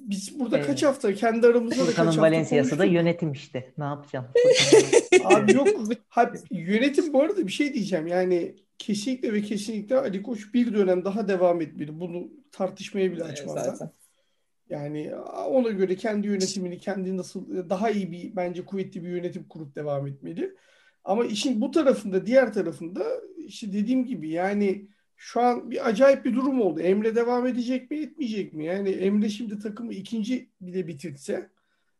Biz 0.00 0.40
burada 0.40 0.62
kaç 0.62 0.82
Ee, 0.82 0.86
hafta 0.86 1.14
kendi 1.14 1.46
aramızda 1.46 1.86
da 1.86 1.94
kaç 1.94 2.06
hafta 2.06 2.22
Valencia'sı 2.22 2.78
da 2.78 2.84
yönetim 2.84 3.32
işte. 3.32 3.72
Ne 3.78 3.84
yapacağım? 3.84 4.26
Abi 5.24 5.52
yok. 5.52 5.68
Ha, 6.08 6.32
yönetim 6.50 7.12
bu 7.12 7.22
arada 7.22 7.46
bir 7.46 7.52
şey 7.52 7.74
diyeceğim. 7.74 8.06
Yani 8.06 8.54
kesinlikle 8.78 9.32
ve 9.32 9.42
kesinlikle 9.42 9.96
Ali 9.96 10.22
Koç 10.22 10.54
bir 10.54 10.74
dönem 10.74 11.04
daha 11.04 11.28
devam 11.28 11.60
etmeli. 11.60 12.00
Bunu 12.00 12.28
tartışmaya 12.52 13.12
bile 13.12 13.24
Evet, 13.28 13.44
ben. 13.48 13.52
zaten. 13.52 13.90
Yani 14.70 15.14
ona 15.48 15.68
göre 15.68 15.96
kendi 15.96 16.26
yönetimini, 16.26 16.78
kendi 16.78 17.16
nasıl 17.16 17.70
daha 17.70 17.90
iyi 17.90 18.12
bir 18.12 18.36
bence 18.36 18.64
kuvvetli 18.64 19.04
bir 19.04 19.08
yönetim 19.08 19.44
kurup 19.48 19.76
devam 19.76 20.06
etmeli. 20.06 20.54
Ama 21.06 21.24
işin 21.24 21.60
bu 21.60 21.70
tarafında, 21.70 22.26
diğer 22.26 22.52
tarafında 22.52 23.04
işte 23.46 23.72
dediğim 23.72 24.04
gibi 24.06 24.30
yani 24.30 24.88
şu 25.16 25.40
an 25.40 25.70
bir 25.70 25.88
acayip 25.88 26.24
bir 26.24 26.34
durum 26.34 26.60
oldu. 26.60 26.80
Emre 26.80 27.16
devam 27.16 27.46
edecek 27.46 27.90
mi, 27.90 27.98
etmeyecek 27.98 28.52
mi? 28.52 28.64
Yani 28.64 28.90
Emre 28.90 29.28
şimdi 29.28 29.58
takımı 29.58 29.92
ikinci 29.92 30.48
bile 30.60 30.86
bitirse 30.86 31.50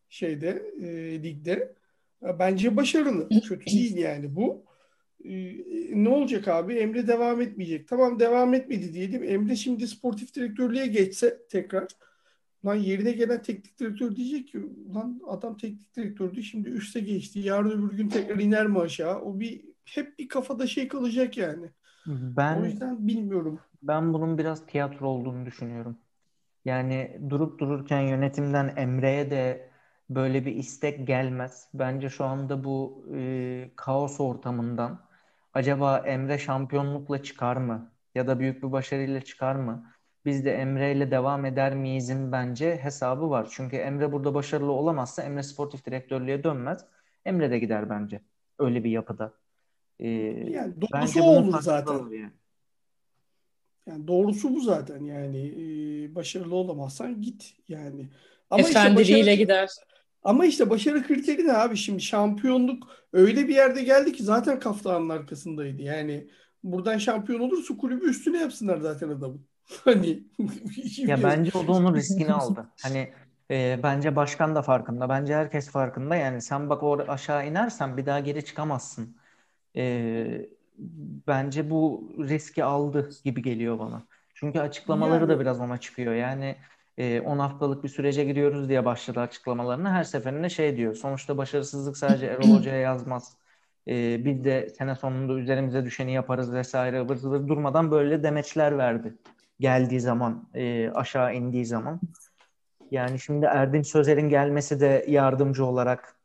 şeyde 0.08 0.72
e, 0.82 1.22
ligde 1.22 1.74
ya 2.22 2.38
bence 2.38 2.76
başarılı. 2.76 3.28
Kötü 3.28 3.66
değil 3.66 3.96
yani 3.96 4.36
bu. 4.36 4.64
E, 5.24 5.32
ne 6.04 6.08
olacak 6.08 6.48
abi? 6.48 6.74
Emre 6.74 7.06
devam 7.06 7.40
etmeyecek. 7.40 7.88
Tamam 7.88 8.20
devam 8.20 8.54
etmedi 8.54 8.92
diyelim. 8.92 9.24
Emre 9.24 9.56
şimdi 9.56 9.88
sportif 9.88 10.34
direktörlüğe 10.34 10.86
geçse 10.86 11.38
tekrar 11.48 11.86
Lan 12.66 12.74
yerine 12.74 13.12
gelen 13.12 13.42
teknik 13.42 13.78
direktör 13.80 14.16
diyecek 14.16 14.48
ki 14.48 14.60
lan 14.94 15.20
adam 15.28 15.56
teknik 15.56 15.96
direktördü 15.96 16.42
şimdi 16.42 16.68
üste 16.68 17.00
geçti. 17.00 17.38
Yarın 17.40 17.70
öbür 17.70 17.96
gün 17.96 18.08
tekrar 18.08 18.38
iner 18.38 18.66
mi 18.66 18.78
aşağı? 18.80 19.20
O 19.20 19.40
bir 19.40 19.64
hep 19.84 20.18
bir 20.18 20.28
kafada 20.28 20.66
şey 20.66 20.88
kalacak 20.88 21.36
yani. 21.38 21.70
O 22.50 22.64
Ben 22.66 22.66
yüzden 22.66 23.08
bilmiyorum. 23.08 23.60
ben 23.82 24.12
bunun 24.14 24.38
biraz 24.38 24.66
tiyatro 24.66 25.08
olduğunu 25.08 25.46
düşünüyorum. 25.46 25.98
Yani 26.64 27.20
durup 27.30 27.60
dururken 27.60 28.00
yönetimden 28.02 28.74
Emre'ye 28.76 29.30
de 29.30 29.70
böyle 30.10 30.46
bir 30.46 30.56
istek 30.56 31.06
gelmez. 31.06 31.68
Bence 31.74 32.10
şu 32.10 32.24
anda 32.24 32.64
bu 32.64 33.06
e, 33.16 33.72
kaos 33.76 34.20
ortamından 34.20 35.06
acaba 35.54 35.98
Emre 35.98 36.38
şampiyonlukla 36.38 37.22
çıkar 37.22 37.56
mı? 37.56 37.92
Ya 38.14 38.26
da 38.26 38.40
büyük 38.40 38.62
bir 38.62 38.72
başarıyla 38.72 39.20
çıkar 39.22 39.56
mı? 39.56 39.92
Biz 40.26 40.44
de 40.44 40.52
Emre 40.52 40.92
ile 40.92 41.10
devam 41.10 41.44
eder 41.44 41.74
miyizin 41.74 42.32
bence 42.32 42.76
hesabı 42.76 43.30
var. 43.30 43.48
Çünkü 43.50 43.76
Emre 43.76 44.12
burada 44.12 44.34
başarılı 44.34 44.72
olamazsa 44.72 45.22
Emre 45.22 45.42
sportif 45.42 45.84
direktörlüğe 45.86 46.44
dönmez. 46.44 46.84
Emre 47.24 47.50
de 47.50 47.58
gider 47.58 47.90
bence. 47.90 48.20
Öyle 48.58 48.84
bir 48.84 48.90
yapıda. 48.90 49.32
E, 50.00 50.08
Yani 50.08 50.74
doğrusu 50.80 51.22
olur 51.22 51.60
zaten. 51.60 51.92
yani. 51.98 52.30
Yani 53.86 54.06
doğrusu 54.06 54.54
bu 54.54 54.60
zaten 54.60 55.04
yani 55.04 55.38
Ee, 55.48 56.14
başarılı 56.14 56.54
olamazsan 56.54 57.22
git 57.22 57.54
yani. 57.68 58.08
Ama 58.50 58.62
işte 58.62 58.78
Efendiliğiyle 58.78 59.22
başarı 59.26 59.36
gider. 59.36 59.68
ama 60.22 60.46
işte 60.46 60.70
başarı 60.70 61.02
kriteri 61.02 61.46
ne 61.46 61.52
abi 61.52 61.76
şimdi 61.76 62.02
şampiyonluk 62.02 62.88
öyle 63.12 63.48
bir 63.48 63.54
yerde 63.54 63.82
geldi 63.82 64.12
ki 64.12 64.22
zaten 64.22 64.60
kaftanın 64.60 65.08
arkasındaydı. 65.08 65.82
Yani 65.82 66.28
buradan 66.64 66.98
şampiyon 66.98 67.40
olursa 67.40 67.76
kulübü 67.76 68.10
üstüne 68.10 68.38
yapsınlar 68.38 68.78
zaten 68.78 69.08
adamın. 69.08 69.46
Hani 69.84 70.22
Ya 70.98 71.22
bence 71.22 71.58
o 71.58 71.66
da 71.66 71.72
onun 71.72 71.94
riskini 71.94 72.32
aldı. 72.32 72.66
Hani 72.82 73.12
e, 73.50 73.80
bence 73.82 74.16
başkan 74.16 74.54
da 74.54 74.62
farkında. 74.62 75.08
Bence 75.08 75.34
herkes 75.34 75.70
farkında. 75.70 76.16
Yani 76.16 76.42
sen 76.42 76.70
bak 76.70 76.82
orada 76.82 77.12
aşağı 77.12 77.46
inersen 77.46 77.96
bir 77.96 78.06
daha 78.06 78.20
geri 78.20 78.44
çıkamazsın. 78.44 79.16
E, 79.76 80.26
bence 81.26 81.70
bu 81.70 82.12
riski 82.18 82.64
aldı 82.64 83.10
gibi 83.24 83.42
geliyor 83.42 83.78
bana. 83.78 84.02
Çünkü 84.34 84.60
açıklamaları 84.60 85.28
da 85.28 85.32
yani 85.32 85.40
biraz 85.40 85.60
ona 85.60 85.78
çıkıyor. 85.78 86.14
Yani 86.14 86.56
e, 86.98 87.20
10 87.20 87.38
haftalık 87.38 87.84
bir 87.84 87.88
sürece 87.88 88.24
giriyoruz 88.24 88.68
diye 88.68 88.84
başladı 88.84 89.20
açıklamalarını. 89.20 89.90
Her 89.90 90.04
seferinde 90.04 90.48
şey 90.48 90.76
diyor. 90.76 90.94
Sonuçta 90.94 91.38
başarısızlık 91.38 91.96
sadece 91.96 92.26
Erol 92.26 92.58
Hoca'ya 92.58 92.80
yazmaz. 92.80 93.36
E, 93.88 94.24
biz 94.24 94.44
de 94.44 94.68
sene 94.78 94.94
sonunda 94.94 95.32
üzerimize 95.32 95.84
düşeni 95.84 96.12
yaparız 96.12 96.52
vesaire 96.52 97.16
zıvır 97.16 97.48
durmadan 97.48 97.90
böyle 97.90 98.22
demeçler 98.22 98.78
verdi. 98.78 99.14
Geldiği 99.60 100.00
zaman, 100.00 100.48
e, 100.54 100.90
aşağı 100.90 101.34
indiği 101.34 101.66
zaman. 101.66 102.00
Yani 102.90 103.18
şimdi 103.18 103.46
Erdinç 103.46 103.86
Sözer'in 103.86 104.28
gelmesi 104.28 104.80
de 104.80 105.04
yardımcı 105.08 105.64
olarak 105.64 106.16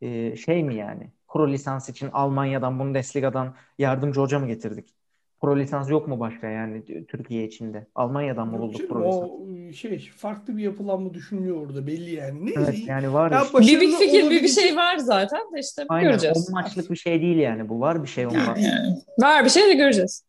e, 0.00 0.36
şey 0.36 0.64
mi 0.64 0.74
yani? 0.74 1.10
Pro 1.28 1.48
lisans 1.48 1.88
için 1.88 2.08
Almanya'dan, 2.12 2.78
Bundesliga'dan 2.78 3.54
yardımcı 3.78 4.20
hoca 4.20 4.38
mı 4.38 4.46
getirdik? 4.46 4.94
Pro 5.40 5.58
lisans 5.58 5.90
yok 5.90 6.08
mu 6.08 6.20
başka 6.20 6.48
yani 6.48 7.06
Türkiye 7.06 7.44
içinde? 7.44 7.86
Almanya'dan 7.94 8.48
mı 8.48 8.58
bulduk 8.58 8.88
pro 8.88 9.00
lisans? 9.00 9.30
o 9.30 9.72
şey 9.72 10.10
farklı 10.16 10.56
bir 10.56 10.62
yapılanma 10.62 11.14
düşünüyor 11.14 11.66
orada 11.66 11.86
belli 11.86 12.14
yani. 12.14 12.46
Neyse. 12.46 12.60
Evet 12.60 12.88
yani 12.88 13.12
var 13.12 13.30
Ya 13.30 13.42
işte. 13.42 13.58
Bir 13.58 13.80
bir 13.80 13.92
fikir, 13.92 14.12
bir 14.12 14.30
bir 14.30 14.40
olabilecek- 14.40 14.60
şey 14.60 14.76
var 14.76 14.96
zaten 14.96 15.40
de 15.40 15.60
işte 15.60 15.84
Aynen 15.88 16.10
göreceğiz. 16.10 16.48
10 16.48 16.54
maçlık 16.54 16.90
bir 16.90 16.96
şey 16.96 17.22
değil 17.22 17.36
yani 17.36 17.68
bu. 17.68 17.80
Var 17.80 18.02
bir 18.02 18.08
şey. 18.08 18.24
Yani. 18.24 18.96
Var 19.20 19.44
bir 19.44 19.50
şey 19.50 19.62
de 19.62 19.74
göreceğiz. 19.74 20.24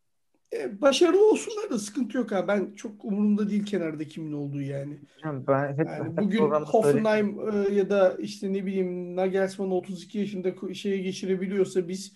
E, 0.55 0.81
başarılı 0.81 1.29
olsunlar 1.31 1.69
da 1.69 1.79
sıkıntı 1.79 2.17
yok 2.17 2.31
ha. 2.31 2.47
Ben 2.47 2.73
çok 2.75 3.05
umurumda 3.05 3.49
değil 3.49 3.65
kenarda 3.65 4.07
kimin 4.07 4.33
olduğu 4.33 4.61
yani. 4.61 4.99
Ben 5.23 5.73
hep, 5.73 5.87
Yani 5.87 6.09
hep 6.09 6.17
bugün. 6.17 6.39
Hoffenheim 6.39 7.39
e, 7.53 7.73
ya 7.73 7.89
da 7.89 8.15
işte 8.19 8.53
ne 8.53 8.65
bileyim 8.65 9.15
Nagelsmann 9.15 9.71
32 9.71 10.19
yaşında 10.19 10.73
şeye 10.73 10.97
geçirebiliyorsa 10.97 11.87
biz 11.87 12.13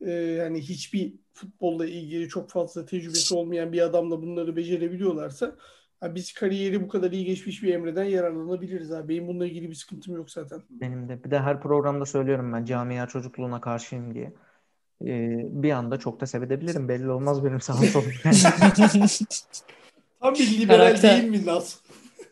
e, 0.00 0.10
yani 0.10 0.60
hiçbir 0.60 1.14
futbolla 1.32 1.86
ilgili 1.86 2.28
çok 2.28 2.50
fazla 2.50 2.84
tecrübesi 2.84 3.34
olmayan 3.34 3.72
bir 3.72 3.80
adamla 3.80 4.22
bunları 4.22 4.56
becerebiliyorlarsa 4.56 5.56
ha, 6.00 6.14
biz 6.14 6.32
kariyeri 6.32 6.82
bu 6.82 6.88
kadar 6.88 7.12
iyi 7.12 7.24
geçmiş 7.24 7.62
bir 7.62 7.74
Emre'den 7.74 8.04
yararlanabiliriz 8.04 8.92
abi. 8.92 9.08
Benim 9.08 9.28
bununla 9.28 9.46
ilgili 9.46 9.70
bir 9.70 9.74
sıkıntım 9.74 10.16
yok 10.16 10.30
zaten. 10.30 10.62
Benim 10.70 11.08
de. 11.08 11.24
Bir 11.24 11.30
de 11.30 11.38
her 11.38 11.60
programda 11.60 12.06
söylüyorum 12.06 12.52
ben 12.52 12.64
camia 12.64 13.06
çocukluğuna 13.06 13.60
karşıyım 13.60 14.14
diye. 14.14 14.32
Bir 15.62 15.70
anda 15.70 15.98
çok 15.98 16.20
da 16.20 16.26
sevebilirim. 16.26 16.88
Belli 16.88 17.10
olmaz 17.10 17.44
benim 17.44 17.60
sağım 17.60 17.84
solum. 17.92 18.12
Tam 20.20 20.34
bir 20.34 20.58
liberal 20.58 20.78
Karakter. 20.78 21.16
değil 21.22 21.30
mi 21.30 21.46
Naz? 21.46 21.80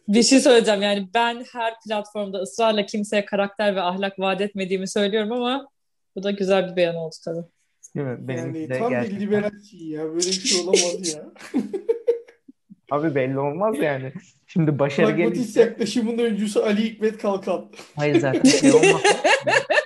Bir 0.09 0.23
şey 0.23 0.41
söyleyeceğim 0.41 0.83
yani 0.83 1.09
ben 1.15 1.45
her 1.53 1.75
platformda 1.87 2.39
ısrarla 2.39 2.87
kimseye 2.87 3.25
karakter 3.25 3.77
ve 3.77 3.81
ahlak 3.83 4.19
vaat 4.19 4.41
etmediğimi 4.41 4.89
söylüyorum 4.89 5.33
ama 5.33 5.69
bu 6.17 6.23
da 6.23 6.31
güzel 6.31 6.71
bir 6.71 6.77
beyan 6.77 6.97
oldu 6.97 7.15
tabii. 7.25 7.45
Değil 7.97 8.07
mi? 8.07 8.29
Benimki 8.29 8.59
Yani 8.59 8.71
de 8.71 8.79
tam 8.79 8.87
bir 8.91 8.97
gerçekten. 8.97 9.21
liberal 9.21 9.51
şey 9.71 9.81
ya. 9.81 10.05
Böyle 10.05 10.17
bir 10.17 10.33
şey 10.33 10.61
olamaz 10.61 11.15
ya. 11.15 11.23
Abi 12.91 13.15
belli 13.15 13.39
olmaz 13.39 13.77
yani. 13.79 14.13
Şimdi 14.47 14.79
başarı 14.79 15.07
Pragmatist 15.07 15.35
gelirse 15.37 15.61
yaklaşımın 15.61 16.19
öncüsü 16.19 16.61
Ali 16.61 16.85
Hikmet 16.85 17.19
Kalkan. 17.19 17.67
hayır 17.97 18.21
zaten 18.21 18.51
şey 18.51 18.73
olmaz. 18.73 19.03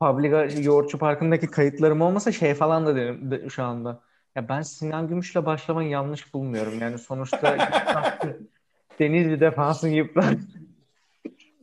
Publica 0.00 0.44
Yoğurtçu 0.44 0.98
Parkı'ndaki 0.98 1.46
kayıtlarım 1.46 2.00
olmasa 2.00 2.32
şey 2.32 2.54
falan 2.54 2.86
da 2.86 2.96
derim 2.96 3.30
de- 3.30 3.48
şu 3.48 3.62
anda. 3.64 4.00
Ya 4.36 4.48
ben 4.48 4.62
Sinan 4.62 5.08
Gümüş'le 5.08 5.34
başlamayı 5.36 5.88
yanlış 5.88 6.34
bulmuyorum. 6.34 6.78
Yani 6.80 6.98
sonuçta 6.98 7.56
Denizli 8.98 9.40
defansın 9.40 9.88
yıprar. 9.88 10.34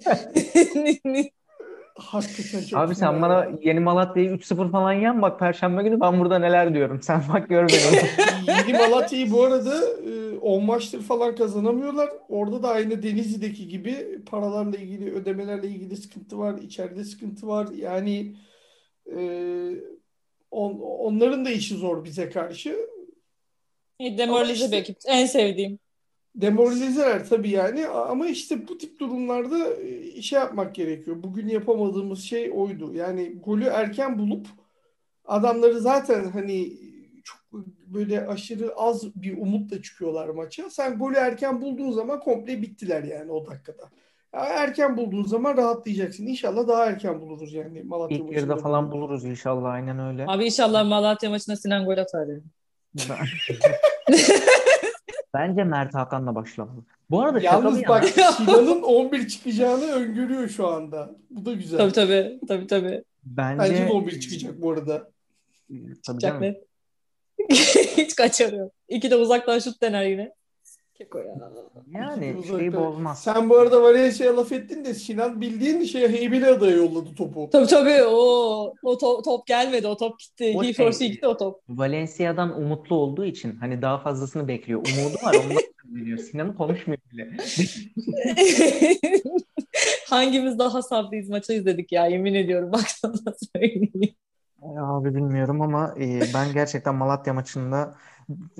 Hakikaten 1.95 2.79
Abi 2.79 2.95
sen 2.95 3.21
bana 3.21 3.33
ya. 3.33 3.51
Yeni 3.61 3.79
Malatya'yı 3.79 4.29
3-0 4.29 4.71
falan 4.71 4.93
yen 4.93 5.21
bak 5.21 5.39
Perşembe 5.39 5.83
günü 5.83 6.01
ben 6.01 6.19
burada 6.19 6.39
neler 6.39 6.73
diyorum. 6.73 7.01
Sen 7.01 7.23
bak 7.33 7.49
gör 7.49 7.69
beni. 7.69 8.01
Yeni 8.67 8.77
Malatya'yı 8.77 9.31
bu 9.31 9.43
arada 9.43 9.75
e, 10.09 10.37
10 10.37 10.63
maçtır 10.63 11.01
falan 11.01 11.35
kazanamıyorlar. 11.35 12.09
Orada 12.29 12.63
da 12.63 12.69
aynı 12.69 13.03
Denizli'deki 13.03 13.67
gibi 13.67 14.23
paralarla 14.25 14.77
ilgili, 14.77 15.11
ödemelerle 15.13 15.67
ilgili 15.67 15.97
sıkıntı 15.97 16.37
var. 16.37 16.57
içeride 16.57 17.03
sıkıntı 17.03 17.47
var. 17.47 17.67
Yani 17.75 18.35
e, 19.15 19.19
on- 20.51 20.79
onların 20.79 21.45
da 21.45 21.49
işi 21.49 21.75
zor 21.75 22.03
bize 22.03 22.29
karşı. 22.29 22.77
Demoralize 23.99 24.53
işte- 24.65 24.71
bir 24.71 24.81
ekip. 24.81 24.97
En 25.07 25.25
sevdiğim. 25.25 25.79
Demoralizeler 26.35 27.29
tabii 27.29 27.49
yani 27.49 27.87
ama 27.87 28.27
işte 28.27 28.67
bu 28.67 28.77
tip 28.77 28.99
durumlarda 28.99 29.73
e, 29.81 30.21
şey 30.21 30.39
yapmak 30.39 30.75
gerekiyor. 30.75 31.23
Bugün 31.23 31.47
yapamadığımız 31.47 32.19
şey 32.19 32.51
oydu. 32.53 32.93
Yani 32.93 33.39
golü 33.45 33.63
erken 33.63 34.19
bulup 34.19 34.47
adamları 35.25 35.79
zaten 35.79 36.23
hani 36.31 36.73
çok 37.23 37.65
böyle 37.87 38.27
aşırı 38.27 38.75
az 38.75 39.15
bir 39.15 39.37
umutla 39.37 39.81
çıkıyorlar 39.81 40.29
maça. 40.29 40.69
Sen 40.69 40.97
golü 40.97 41.15
erken 41.15 41.61
bulduğun 41.61 41.91
zaman 41.91 42.19
komple 42.19 42.61
bittiler 42.61 43.03
yani 43.03 43.31
o 43.31 43.47
dakikada. 43.47 43.89
Ya 44.33 44.41
erken 44.41 44.97
bulduğun 44.97 45.23
zaman 45.23 45.57
rahatlayacaksın. 45.57 46.27
İnşallah 46.27 46.67
daha 46.67 46.85
erken 46.85 47.21
buluruz 47.21 47.53
yani 47.53 47.83
Malatya 47.83 48.17
İlk 48.17 48.31
yarıda 48.31 48.53
maçında 48.53 48.57
falan 48.57 48.91
buluruz 48.91 49.25
inşallah 49.25 49.71
aynen 49.71 49.99
öyle. 49.99 50.25
Abi 50.27 50.45
inşallah 50.45 50.87
Malatya 50.87 51.29
maçında 51.29 51.55
Sinan 51.55 51.85
gol 51.85 51.97
atar. 51.97 52.27
yani. 55.39 55.47
Ben- 55.47 55.49
Bence 55.57 55.63
Mert 55.63 55.95
Hakan'la 55.95 56.35
başlamalı. 56.35 56.83
Bu 57.09 57.21
arada 57.21 57.39
Yalnız 57.39 57.81
bak 57.87 58.05
Sinan'ın 58.37 58.81
11 58.81 59.27
çıkacağını 59.27 59.85
öngörüyor 59.91 60.49
şu 60.49 60.67
anda. 60.67 61.15
Bu 61.29 61.45
da 61.45 61.53
güzel. 61.53 61.77
Tabii 61.77 61.91
tabii. 61.91 62.39
Tabii 62.47 62.67
tabii. 62.67 63.03
Bence 63.23 63.59
bence 63.63 63.87
de 63.87 63.91
11 63.91 64.19
çıkacak 64.19 64.61
bu 64.61 64.71
arada. 64.71 65.11
tabii 65.69 65.95
Çıkacak 65.95 66.21
canım. 66.21 66.41
net. 66.41 66.63
Hiç 67.97 68.15
kaçarıyor. 68.15 68.69
İki 68.89 69.11
de 69.11 69.15
uzaktan 69.15 69.59
şut 69.59 69.81
dener 69.81 70.05
yine. 70.05 70.31
Keko 70.97 71.17
ya. 71.19 71.35
Yani 71.91 72.35
şeyi 72.47 72.73
bozmaz. 72.73 73.23
Sen 73.23 73.49
bu 73.49 73.57
arada 73.57 73.83
Valencia'ya 73.83 74.37
laf 74.37 74.51
ettin 74.51 74.85
de 74.85 74.93
Sinan 74.93 75.41
bildiğin 75.41 75.83
şey 75.83 76.09
Heybeli 76.09 76.45
adaya 76.45 76.75
yolladı 76.75 77.15
topu. 77.15 77.49
Tabii 77.51 77.67
tabii. 77.67 78.03
O, 78.03 78.73
o 78.83 78.97
top, 78.97 79.23
top 79.23 79.47
gelmedi. 79.47 79.87
O 79.87 79.97
top 79.97 80.19
gitti. 80.19 80.53
O 80.57 80.63
He 80.63 80.73
şey- 80.73 80.85
force 80.85 81.07
gitti 81.07 81.27
o 81.27 81.37
top. 81.37 81.61
Valencia'dan 81.69 82.61
umutlu 82.61 82.95
olduğu 82.95 83.25
için 83.25 83.55
hani 83.55 83.81
daha 83.81 83.97
fazlasını 83.97 84.47
bekliyor. 84.47 84.79
Umudu 84.79 85.15
var 85.23 85.35
ondan 85.45 85.61
söylüyor. 85.93 86.17
Sinan'ı 86.17 86.55
konuşmuyor 86.55 87.01
bile. 87.11 87.29
Hangimiz 90.09 90.59
daha 90.59 90.81
sabrıyız 90.81 91.29
maçı 91.29 91.53
izledik 91.53 91.91
ya 91.91 92.07
yemin 92.07 92.33
ediyorum 92.33 92.71
bak 92.71 92.89
sana 92.89 93.33
söyleyeyim. 93.53 94.15
Abi 94.77 95.15
bilmiyorum 95.15 95.61
ama 95.61 95.95
e, 95.99 96.19
ben 96.33 96.53
gerçekten 96.53 96.95
Malatya 96.95 97.33
maçında 97.33 97.95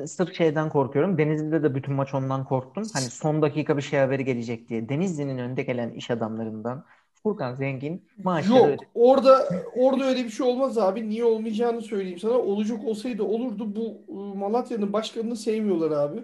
sırf 0.05 0.35
şeyden 0.35 0.69
korkuyorum. 0.69 1.17
Denizli'de 1.17 1.63
de 1.63 1.75
bütün 1.75 1.93
maç 1.93 2.13
ondan 2.13 2.45
korktum. 2.45 2.83
Hani 2.93 3.05
son 3.05 3.41
dakika 3.41 3.77
bir 3.77 3.81
şey 3.81 3.99
haberi 3.99 4.25
gelecek 4.25 4.69
diye. 4.69 4.89
Denizli'nin 4.89 5.37
önde 5.37 5.63
gelen 5.63 5.89
iş 5.91 6.11
adamlarından 6.11 6.85
Furkan 7.23 7.55
Zengin 7.55 8.05
maaşları 8.23 8.57
Yok 8.57 8.67
ödedi. 8.67 8.87
orada 8.93 9.49
orada 9.75 10.03
öyle 10.05 10.23
bir 10.23 10.29
şey 10.29 10.47
olmaz 10.47 10.77
abi. 10.77 11.09
Niye 11.09 11.23
olmayacağını 11.25 11.81
söyleyeyim 11.81 12.19
sana. 12.19 12.33
Olacak 12.33 12.83
olsaydı 12.85 13.23
olurdu. 13.23 13.75
Bu 13.75 14.01
e, 14.09 14.37
Malatya'nın 14.37 14.93
başkanını 14.93 15.35
sevmiyorlar 15.35 15.91
abi. 15.91 16.23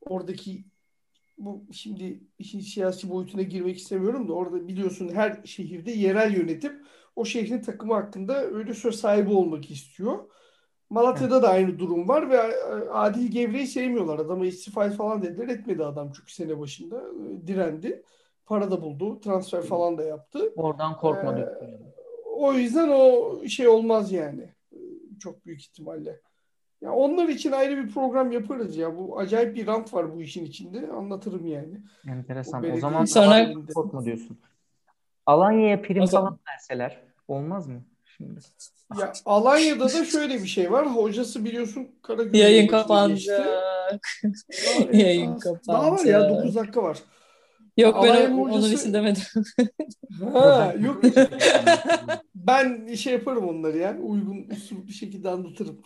Oradaki 0.00 0.64
bu 1.38 1.64
şimdi 1.72 2.20
işin 2.38 2.60
siyasi 2.60 3.10
boyutuna 3.10 3.42
girmek 3.42 3.76
istemiyorum 3.76 4.28
da 4.28 4.32
orada 4.32 4.68
biliyorsun 4.68 5.08
her 5.14 5.40
şehirde 5.44 5.90
yerel 5.90 6.36
yönetim 6.36 6.82
o 7.16 7.24
şehrin 7.24 7.60
takımı 7.60 7.94
hakkında 7.94 8.44
öyle 8.44 8.74
söz 8.74 8.94
sahibi 9.00 9.30
olmak 9.30 9.70
istiyor. 9.70 10.18
Malatya'da 10.96 11.42
da 11.42 11.48
aynı 11.48 11.78
durum 11.78 12.08
var 12.08 12.30
ve 12.30 12.36
e, 12.36 12.88
Adil 12.90 13.30
Gevre'yi 13.30 13.66
sevmiyorlar. 13.66 14.18
Adama 14.18 14.46
istifa 14.46 14.90
falan 14.90 15.22
dediler. 15.22 15.48
Etmedi 15.48 15.84
adam 15.84 16.12
çünkü 16.16 16.32
sene 16.32 16.58
başında. 16.58 16.96
E, 16.96 17.46
Direndi. 17.46 18.02
Para 18.46 18.70
da 18.70 18.82
buldu. 18.82 19.20
Transfer 19.20 19.62
falan 19.62 19.98
da 19.98 20.02
yaptı. 20.04 20.52
Oradan 20.56 20.96
korkma 20.96 21.32
Ee, 21.32 21.36
diyor. 21.36 21.56
O 22.36 22.52
yüzden 22.52 22.88
o 22.88 23.38
şey 23.48 23.68
olmaz 23.68 24.12
yani. 24.12 24.52
Ee, 24.72 24.76
Çok 25.20 25.46
büyük 25.46 25.60
ihtimalle. 25.60 26.20
Ya 26.80 26.92
onlar 26.92 27.28
için 27.28 27.52
ayrı 27.52 27.76
bir 27.76 27.90
program 27.90 28.32
yaparız 28.32 28.76
ya. 28.76 28.96
Bu 28.98 29.18
acayip 29.18 29.56
bir 29.56 29.66
rant 29.66 29.94
var 29.94 30.14
bu 30.14 30.22
işin 30.22 30.44
içinde. 30.44 30.88
Anlatırım 30.92 31.46
yani. 31.46 31.80
Enteresan. 32.08 32.64
O 32.64 32.72
O 32.72 32.76
zaman 32.76 33.04
Sonra- 33.04 33.30
daha 33.54 33.66
korkma 33.74 34.04
diyorsun. 34.04 34.38
Alanya'ya 35.26 35.82
prim 35.82 36.06
zaman- 36.06 36.24
falan 36.30 36.38
verseler 36.48 37.02
olmaz 37.28 37.68
mı 37.68 37.82
şimdi? 38.26 38.40
Ya 39.00 39.12
Alanya'da 39.24 39.84
da 39.84 40.04
şöyle 40.04 40.34
bir 40.42 40.46
şey 40.48 40.72
var. 40.72 40.86
Hocası 40.96 41.44
biliyorsun 41.44 41.88
Karagümrük 42.02 42.34
Yayın 42.34 42.68
başına 42.72 43.08
geçti. 43.08 43.32
kapanacak. 43.32 43.46
Daha- 44.88 44.96
Yayın 44.98 45.30
var 45.32 46.04
ya 46.04 46.18
kapanacak. 46.20 46.30
9 46.30 46.54
dakika 46.54 46.82
var. 46.82 46.98
Yok 47.76 47.94
ben 48.02 48.08
Alanya'nın 48.08 48.38
o- 48.38 48.42
onun 48.42 48.52
hocası- 48.52 48.74
için 48.74 48.92
demedim. 48.94 49.22
Ha, 50.32 50.74
yok. 50.80 51.02
Ben 52.34 52.94
şey 52.94 53.12
yaparım 53.12 53.48
onları 53.48 53.78
yani. 53.78 54.00
Uygun 54.00 54.46
usul 54.56 54.86
bir 54.88 54.92
şekilde 54.92 55.28
anlatırım. 55.30 55.80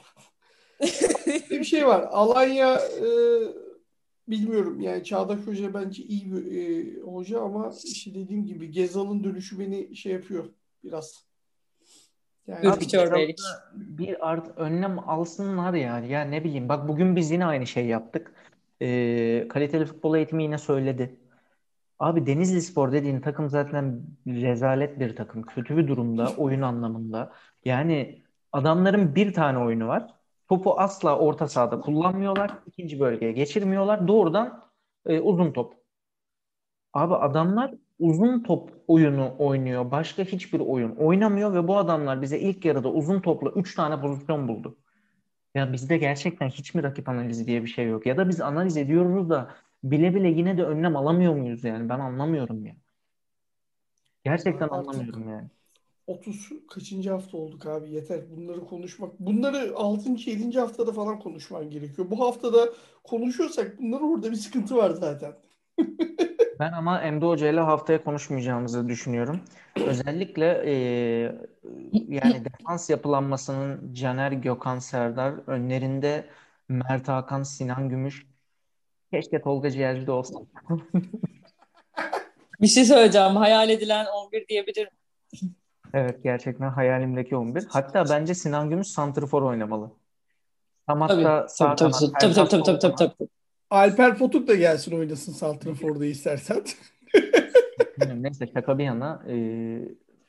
bir 1.51 1.65
şey 1.65 1.87
var. 1.87 2.09
Alanya 2.11 2.75
e, 2.77 3.07
bilmiyorum 4.29 4.81
yani 4.81 5.05
Çağdaş 5.05 5.39
Hoca 5.47 5.75
bence 5.75 6.03
iyi 6.03 6.33
bir 6.33 6.57
e, 6.57 7.01
hoca 7.01 7.41
ama 7.41 7.73
işte 7.85 8.15
dediğim 8.15 8.47
gibi 8.47 8.71
Gezal'ın 8.71 9.25
dönüşü 9.25 9.59
beni 9.59 9.97
şey 9.97 10.13
yapıyor 10.13 10.45
biraz. 10.85 11.26
Yani 12.47 12.65
belki. 12.65 13.43
da 13.43 13.71
Bir 13.75 14.31
art 14.31 14.59
önlem 14.59 15.09
alsınlar 15.09 15.75
yani. 15.75 16.09
Ya 16.09 16.23
ne 16.23 16.45
bileyim 16.45 16.69
bak 16.69 16.89
bugün 16.89 17.17
biz 17.17 17.31
yine 17.31 17.47
aynı 17.47 17.67
şey 17.67 17.87
yaptık. 17.87 18.33
Ee, 18.83 19.49
kaliteli 19.49 19.85
futbol 19.87 20.17
eğitimi 20.17 20.43
yine 20.43 20.59
söyledi. 20.59 21.17
Abi 21.99 22.27
Denizli 22.27 22.63
Spor 22.63 22.93
dediğin 22.93 23.21
takım 23.21 23.51
zaten 23.51 24.03
rezalet 24.27 25.01
bir 25.01 25.17
takım. 25.17 25.43
Kötü 25.43 25.77
bir 25.77 25.89
durumda 25.89 26.29
oyun 26.37 26.63
anlamında. 26.63 27.33
Yani 27.65 28.23
adamların 28.53 29.15
bir 29.15 29.33
tane 29.33 29.59
oyunu 29.59 29.89
var. 29.89 30.15
Topu 30.49 30.81
asla 30.81 31.19
orta 31.19 31.49
sahada 31.49 31.81
kullanmıyorlar. 31.81 32.59
İkinci 32.67 33.01
bölgeye 33.01 33.33
geçirmiyorlar. 33.33 34.09
Doğrudan 34.09 34.65
e, 35.07 35.21
uzun 35.21 35.53
top. 35.53 35.75
Abi 36.93 37.15
adamlar 37.15 37.75
uzun 37.99 38.43
top 38.43 38.71
oyunu 38.89 39.35
oynuyor. 39.39 39.91
Başka 39.91 40.23
hiçbir 40.23 40.61
oyun 40.61 40.97
oynamıyor 40.97 41.55
ve 41.55 41.69
bu 41.69 41.77
adamlar 41.77 42.23
bize 42.23 42.39
ilk 42.39 42.65
yarıda 42.65 42.93
uzun 42.93 43.21
topla 43.21 43.51
3 43.51 43.75
tane 43.75 44.01
pozisyon 44.01 44.49
buldu. 44.49 44.77
Ya 45.55 45.73
bizde 45.73 45.97
gerçekten 45.99 46.49
hiç 46.49 46.75
mi 46.75 46.83
rakip 46.83 47.09
analizi 47.09 47.47
diye 47.47 47.63
bir 47.63 47.69
şey 47.69 47.87
yok? 47.89 48.07
Ya 48.07 48.17
da 48.17 48.29
biz 48.29 48.41
analiz 48.41 48.77
ediyoruz 48.77 49.31
da 49.31 49.51
bile 49.85 50.15
bile 50.15 50.29
yine 50.29 50.59
de 50.59 50.65
önlem 50.65 50.97
alamıyor 50.97 51.35
muyuz 51.37 51.65
yani? 51.65 51.89
Ben 51.89 51.99
anlamıyorum 52.01 52.67
ya. 52.67 52.77
Gerçekten 54.25 54.69
Artık- 54.69 54.73
anlamıyorum 54.79 55.29
yani. 55.29 55.49
30 56.07 56.53
kaçıncı 56.71 57.11
hafta 57.11 57.37
olduk 57.37 57.67
abi 57.67 57.91
yeter 57.91 58.21
bunları 58.37 58.61
konuşmak. 58.61 59.21
Bunları 59.21 59.73
6. 59.77 60.31
7. 60.31 60.59
haftada 60.61 60.93
falan 60.93 61.19
konuşman 61.19 61.71
gerekiyor. 61.71 62.11
Bu 62.11 62.21
haftada 62.21 62.69
konuşuyorsak 63.05 63.79
bunların 63.79 64.11
orada 64.13 64.31
bir 64.31 64.37
sıkıntı 64.37 64.77
var 64.77 64.91
zaten. 64.91 65.33
Ben 66.61 66.73
ama 66.73 67.01
Emre 67.01 67.27
Hoca 67.27 67.49
ile 67.49 67.61
haftaya 67.61 68.05
konuşmayacağımızı 68.05 68.89
düşünüyorum. 68.89 69.41
Özellikle 69.87 70.63
e, 70.67 70.73
yani 72.09 72.45
defans 72.45 72.91
yapılanmasının 72.91 73.95
Caner, 73.95 74.33
Gökhan, 74.33 74.79
Serdar 74.79 75.35
önlerinde 75.47 76.27
Mert 76.69 77.09
Hakan, 77.09 77.43
Sinan 77.43 77.89
Gümüş. 77.89 78.27
Keşke 79.11 79.43
Tolga 79.43 79.71
Ciğerci 79.71 80.07
de 80.07 80.13
olsa. 80.13 80.39
Bir 82.61 82.67
şey 82.67 82.85
söyleyeceğim. 82.85 83.37
Hayal 83.37 83.71
edilen 83.71 84.07
11 84.07 84.49
diyebilirim. 84.49 84.91
Evet 85.95 86.23
gerçekten 86.23 86.69
hayalimdeki 86.71 87.37
11. 87.37 87.65
Hatta 87.69 88.05
bence 88.11 88.35
Sinan 88.35 88.71
Gümüş 88.71 88.89
santrfor 88.89 89.43
oynamalı. 89.43 89.91
Tam 90.87 91.07
Tabii. 91.09 91.23
hatta 91.23 91.47
Tabii 91.59 91.77
tabii 91.77 91.93
tabii 91.93 92.13
tabii 92.21 92.31
Erdal 92.31 92.47
tabii 92.47 92.63
tabii 92.65 92.81
sol 92.81 92.97
tabii. 92.97 92.97
tabii. 92.97 93.29
Alper 93.71 94.19
Potuk 94.19 94.49
da 94.49 94.55
gelsin 94.55 94.99
oynasın 94.99 95.33
Santrafor'da 95.33 96.07
istersen. 96.07 96.63
Neyse 98.17 98.47
şaka 98.55 98.79
bir 98.79 98.85
yana 98.85 99.23
e, 99.29 99.37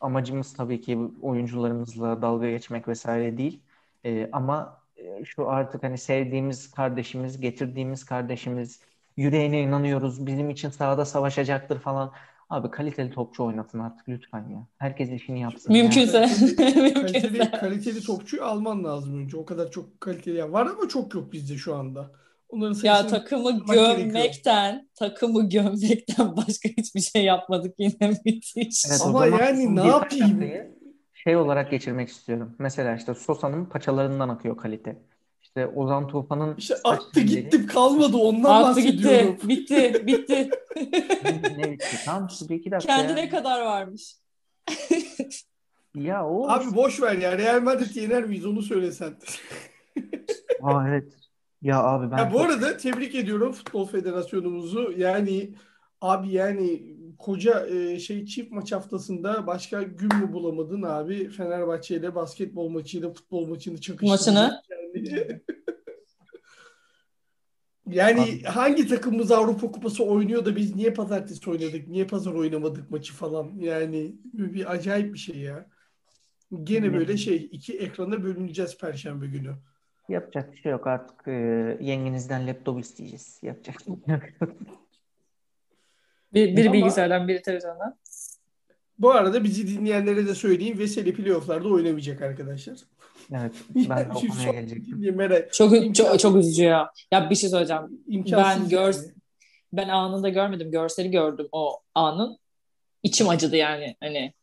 amacımız 0.02 0.54
tabii 0.54 0.82
ki 0.82 1.00
oyuncularımızla 1.22 2.22
dalga 2.22 2.50
geçmek 2.50 2.88
vesaire 2.88 3.38
değil. 3.38 3.60
E, 4.06 4.30
ama 4.32 4.82
e, 4.98 5.26
şu 5.26 5.50
artık 5.50 5.84
hani 5.84 5.98
sevdiğimiz 5.98 6.72
kardeşimiz, 6.72 7.42
getirdiğimiz 7.42 8.06
kardeşimiz, 8.06 8.80
yüreğine 9.18 9.62
inanıyoruz, 9.62 10.26
bizim 10.26 10.50
için 10.50 10.70
sahada 10.70 11.06
savaşacaktır 11.06 11.80
falan. 11.80 12.12
Abi 12.50 12.72
kaliteli 12.72 13.12
topçu 13.12 13.44
oynatın 13.46 13.80
artık 13.80 14.10
lütfen 14.10 14.50
ya. 14.50 14.68
Herkes 14.78 15.10
işini 15.12 15.42
yapsın 15.42 15.74
ya. 15.74 15.84
Mümkünse. 15.84 16.22
kaliteli, 16.58 16.94
Mümkünse. 16.94 17.52
kaliteli 17.52 18.02
topçuyu 18.02 18.44
alman 18.44 18.84
lazım 18.84 19.20
önce. 19.20 19.38
O 19.38 19.46
kadar 19.46 19.72
çok 19.72 20.02
kaliteli 20.02 20.52
var 20.52 20.66
ama 20.66 20.88
çok 20.90 21.14
yok 21.16 21.34
bizde 21.34 21.58
şu 21.58 21.76
anda. 21.76 22.12
Onların 22.50 22.80
Ya 22.84 23.08
takımı 23.08 23.60
tutmak 23.60 23.76
gerekiyor. 23.78 23.98
gömmekten, 23.98 24.90
takımı 24.96 25.50
gömmekten 25.50 26.38
başka 26.38 26.70
hiçbir 26.70 27.00
şey 27.02 27.24
yapmadık 27.24 27.76
yine 27.78 27.98
müthiş. 28.26 28.86
Evet, 28.90 29.02
o 29.06 29.08
Ama 29.10 29.28
yani 29.28 29.76
ne 29.76 29.88
yapayım? 29.88 30.44
Şey 31.14 31.36
olarak 31.36 31.72
geçirmek 31.72 32.10
istiyorum. 32.10 32.56
Mesela 32.60 32.96
işte 32.96 33.14
Sosa'nın 33.14 33.66
paçalarından 33.66 34.30
akıyor 34.30 34.58
kalite. 34.58 34.98
İşte 35.42 35.68
Ozan 35.68 36.08
Tufan'ın 36.08 36.56
İşte 36.58 36.76
attı 36.84 37.20
gittim 37.22 37.68
kalmadı 37.68 38.18
ondan 38.18 38.64
Attı 38.64 38.82
gitti, 38.82 39.04
bahsediyorum. 39.04 39.38
bitti, 39.50 40.04
bitti. 40.08 40.50
Ne, 41.26 41.58
ne 41.58 41.72
bitti? 41.72 41.88
Tamam 42.06 42.30
şu 42.40 42.50
bir 42.50 42.56
iki 42.56 42.72
dakika 42.72 42.96
Kendine 42.96 43.22
ya. 43.22 43.30
kadar 43.30 43.62
varmış. 43.66 44.16
Ya 45.96 46.28
o 46.28 46.50
Abi 46.50 46.76
boş 46.76 47.02
ver 47.02 47.16
ya 47.18 47.38
Real 47.38 47.62
Madrid 47.62 47.96
yener 47.96 48.24
miyiz 48.24 48.46
onu 48.46 48.62
söylesen. 48.62 49.14
Aa, 50.62 50.88
evet. 50.88 51.14
Ya 51.62 51.84
abi 51.84 52.12
ben 52.12 52.18
Ya 52.18 52.32
bu 52.34 52.38
çok- 52.38 52.46
arada 52.46 52.78
tebrik 52.78 53.16
ediyorum 53.16 53.52
Futbol 53.52 53.86
Federasyonumuzu. 53.88 54.94
Yani 54.98 55.56
abi 56.02 56.30
yani 56.32 56.98
koca 57.18 57.68
e, 57.68 58.00
şey 58.00 58.26
çift 58.26 58.52
maç 58.52 58.72
haftasında 58.72 59.48
başka 59.48 59.84
gün 59.84 60.16
mü 60.18 60.34
bulamadın 60.34 60.82
abi 60.82 61.30
Fenerbahçe 61.30 61.96
ile 61.96 62.16
basketbol 62.16 62.70
maçıyla 62.70 63.14
futbol 63.14 63.48
maçını 63.48 63.82
çakıştırdın. 63.82 64.10
Maçını. 64.12 64.62
Yani, 64.96 65.42
yani 67.88 68.22
Abi. 68.22 68.44
hangi 68.44 68.88
takımımız 68.88 69.32
Avrupa 69.32 69.72
Kupası 69.72 70.04
oynuyor 70.04 70.46
da 70.46 70.56
biz 70.56 70.76
niye 70.76 70.94
pazartesi 70.94 71.50
oynadık, 71.50 71.88
niye 71.88 72.08
pazar 72.08 72.34
oynamadık 72.34 72.92
maçı 72.92 73.14
falan. 73.14 73.52
Yani 73.60 74.16
bir 74.34 74.72
acayip 74.72 75.14
bir 75.14 75.20
şey 75.20 75.38
ya. 75.38 75.70
Gene 76.64 76.94
böyle 76.94 77.18
şey 77.18 77.50
iki 77.52 77.78
ekrana 77.78 78.24
bölüneceğiz 78.24 78.78
Perşembe 78.78 79.28
günü. 79.28 79.54
Yapacak 80.10 80.52
bir 80.54 80.58
şey 80.58 80.72
yok 80.72 80.88
artık. 80.88 81.28
e, 81.28 81.32
yengenizden 81.82 82.48
laptop 82.48 82.80
isteyeceğiz. 82.80 83.40
Yapacak 83.44 83.76
bir 83.80 83.84
şey 83.84 83.94
yok. 84.16 84.24
Bir, 86.34 86.58
biri 86.58 86.66
Ama- 86.70 86.74
bilgisayardan, 86.74 87.28
biri 87.28 87.42
televizyondan. 87.42 87.96
Bu 89.00 89.12
arada 89.12 89.44
bizi 89.44 89.68
dinleyenlere 89.68 90.28
de 90.28 90.36
söyleyeyim 90.36 90.80
Veseli 90.80 91.14
playofflarda 91.14 91.68
oynamayacak 91.70 92.22
arkadaşlar. 92.22 92.78
Evet. 93.32 93.52
Ben 93.76 93.86
de 93.98 94.02
Yani 94.02 94.14
o 94.16 94.20
şu 94.22 94.28
konuya 94.28 94.44
son 94.46 94.52
gelecektim. 94.52 95.02
dinlemere 95.02 95.50
Çok, 95.54 95.96
çok, 95.96 96.20
çok 96.20 96.36
üzücü 96.36 96.64
ya. 96.64 96.92
Ya 97.12 97.30
bir 97.30 97.36
şey 97.36 97.50
söyleyeceğim. 97.50 97.84
imkansız 98.08 98.62
Ben 98.64 98.70
gör- 98.70 98.94
yani. 98.94 99.06
Ben 99.74 99.90
anında 99.90 100.30
görmedim. 100.30 100.72
Görseli 100.72 101.12
gördüm 101.12 101.48
o 101.52 101.80
anın. 101.96 102.38
İçim 103.04 103.30
acıdı 103.30 103.56
yani. 103.56 103.96
Hani 104.00 104.34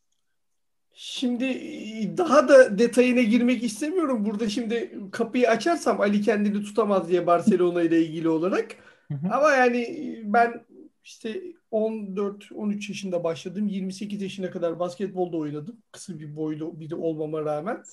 Şimdi 0.97 1.45
e, 1.45 2.17
daha 2.17 2.47
da 2.47 2.79
detayına 2.79 3.21
girmek 3.21 3.63
istemiyorum. 3.63 4.25
Burada 4.25 4.49
şimdi 4.49 4.99
kapıyı 5.11 5.49
açarsam 5.49 6.01
Ali 6.01 6.21
kendini 6.21 6.63
tutamaz 6.63 7.09
diye 7.09 7.27
Barcelona 7.27 7.81
ile 7.81 8.05
ilgili 8.05 8.29
olarak. 8.29 8.75
Hı 9.07 9.13
hı. 9.13 9.33
Ama 9.33 9.51
yani 9.51 9.81
e, 9.81 10.21
ben 10.25 10.65
işte 11.03 11.41
14-13 11.71 12.89
yaşında 12.89 13.23
başladım. 13.23 13.67
28 13.67 14.21
yaşına 14.21 14.51
kadar 14.51 14.79
basketbolda 14.79 15.37
oynadım. 15.37 15.77
Kısa 15.91 16.19
bir 16.19 16.35
boylu 16.35 16.79
biri 16.79 16.95
olmama 16.95 17.45
rağmen. 17.45 17.83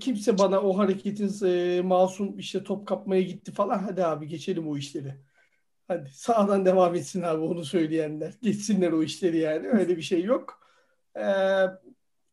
Kimse 0.00 0.38
bana 0.38 0.60
o 0.60 0.78
hareketin 0.78 1.46
e, 1.46 1.82
masum 1.82 2.38
işte 2.38 2.64
top 2.64 2.86
kapmaya 2.86 3.22
gitti 3.22 3.52
falan. 3.52 3.78
Hadi 3.78 4.04
abi 4.04 4.28
geçelim 4.28 4.68
o 4.68 4.76
işleri. 4.76 5.14
Hadi 5.88 6.10
sağdan 6.10 6.64
devam 6.66 6.94
etsin 6.94 7.22
abi 7.22 7.42
onu 7.42 7.64
söyleyenler. 7.64 8.34
Geçsinler 8.42 8.92
o 8.92 9.02
işleri 9.02 9.38
yani. 9.38 9.68
Öyle 9.68 9.96
bir 9.96 10.02
şey 10.02 10.24
yok. 10.24 10.62
Ee, 11.16 11.22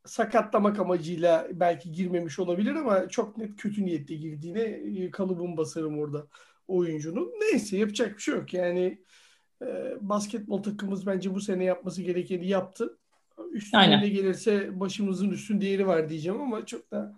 sakatlamak 0.09 0.79
amacıyla 0.79 1.47
belki 1.53 1.91
girmemiş 1.91 2.39
olabilir 2.39 2.75
ama 2.75 3.09
çok 3.09 3.37
net 3.37 3.55
kötü 3.55 3.85
niyetle 3.85 4.15
girdiğine 4.15 4.61
e, 4.61 5.11
kalıbımı 5.11 5.57
basarım 5.57 5.99
orada 5.99 6.27
oyuncunun. 6.67 7.31
Neyse 7.41 7.77
yapacak 7.77 8.17
bir 8.17 8.21
şey 8.21 8.35
yok. 8.35 8.53
Yani 8.53 8.97
e, 9.61 9.97
basketbol 10.01 10.63
takımımız 10.63 11.07
bence 11.07 11.35
bu 11.35 11.41
sene 11.41 11.63
yapması 11.63 12.01
gerekeni 12.01 12.47
yaptı. 12.47 12.97
Üstüne 13.51 13.81
Aynen. 13.81 14.01
ne 14.01 14.09
gelirse 14.09 14.79
başımızın 14.79 15.29
üstün 15.29 15.61
değeri 15.61 15.87
var 15.87 16.09
diyeceğim 16.09 16.41
ama 16.41 16.65
çok 16.65 16.91
da 16.91 17.15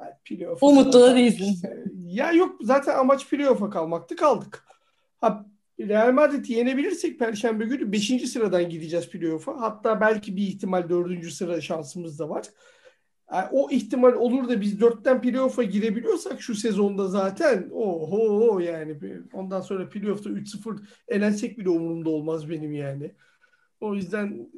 yani 0.00 0.12
playoff'a 0.24 0.66
Umutlu 0.66 1.00
da 1.00 1.14
değilsin. 1.14 1.60
Ya 2.06 2.32
yok 2.32 2.56
zaten 2.62 2.98
amaç 2.98 3.30
playoff'a 3.30 3.70
kalmaktı 3.70 4.16
kaldık. 4.16 4.64
Ha, 5.20 5.46
Real 5.80 6.12
Madrid'i 6.12 6.52
yenebilirsek 6.52 7.18
Perşembe 7.18 7.64
günü 7.64 7.92
5. 7.92 8.30
sıradan 8.30 8.68
gideceğiz 8.68 9.10
playoff'a. 9.10 9.60
Hatta 9.60 10.00
belki 10.00 10.36
bir 10.36 10.42
ihtimal 10.42 10.88
4. 10.88 11.32
sıra 11.32 11.60
şansımız 11.60 12.18
da 12.18 12.28
var. 12.28 12.46
Yani 13.32 13.48
o 13.52 13.70
ihtimal 13.70 14.12
olur 14.12 14.48
da 14.48 14.60
biz 14.60 14.74
4'ten 14.74 15.20
playoff'a 15.20 15.62
girebiliyorsak 15.62 16.42
şu 16.42 16.54
sezonda 16.54 17.08
zaten 17.08 17.68
oho 17.72 18.58
yani 18.58 18.96
ondan 19.32 19.60
sonra 19.60 19.88
playoff'ta 19.88 20.30
3-0 20.30 20.78
elensek 21.08 21.58
bile 21.58 21.68
umurumda 21.68 22.10
olmaz 22.10 22.50
benim 22.50 22.72
yani. 22.72 23.10
O 23.80 23.94
yüzden 23.94 24.50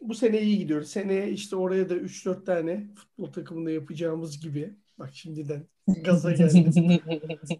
bu 0.00 0.14
sene 0.14 0.42
iyi 0.42 0.58
gidiyoruz. 0.58 0.88
Seneye 0.88 1.30
işte 1.30 1.56
oraya 1.56 1.88
da 1.88 1.94
3-4 1.94 2.44
tane 2.44 2.86
futbol 2.94 3.32
takımında 3.32 3.70
yapacağımız 3.70 4.40
gibi. 4.40 4.74
Bak 4.98 5.10
şimdiden 5.12 5.62
gaza 6.04 6.32
geldim. 6.32 6.72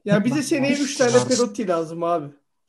Ya 0.04 0.24
bize 0.24 0.42
seneye 0.42 0.72
3 0.72 0.96
tane 0.96 1.28
Perotti 1.28 1.68
lazım 1.68 2.02
abi. 2.02 2.26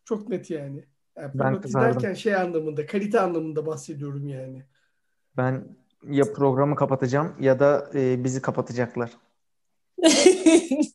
Çok 0.08 0.30
net 0.30 0.50
yani. 0.50 0.86
yani 1.18 1.32
Ben 1.34 1.62
kızardım. 1.62 1.94
derken 1.96 2.14
şey 2.14 2.36
anlamında, 2.36 2.86
kalite 2.86 3.20
anlamında 3.20 3.66
bahsediyorum 3.66 4.28
yani. 4.28 4.64
Ben 5.38 5.64
ya 6.10 6.34
programı 6.34 6.76
kapatacağım 6.76 7.36
ya 7.40 7.60
da 7.60 7.90
e, 7.94 8.24
bizi 8.24 8.42
kapatacaklar. 8.42 9.12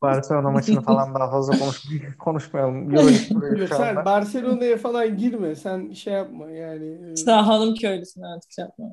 Barcelona 0.03 0.51
maçını 0.51 0.83
falan 0.83 1.15
daha 1.15 1.31
fazla 1.31 1.59
konuş 1.59 1.83
konuşmayalım. 2.19 2.91
Yok, 2.91 3.11
şu 3.59 3.67
sen. 3.69 4.05
Barcelona'ya 4.05 4.77
falan 4.77 5.17
girme. 5.17 5.55
Sen 5.57 5.93
şey 5.93 6.13
yapma 6.13 6.51
yani. 6.51 7.13
e, 7.13 7.17
Sen 7.17 7.43
hanım 7.43 7.75
köylüsün 7.75 8.23
artık 8.23 8.53
şey 8.53 8.63
yapma. 8.65 8.93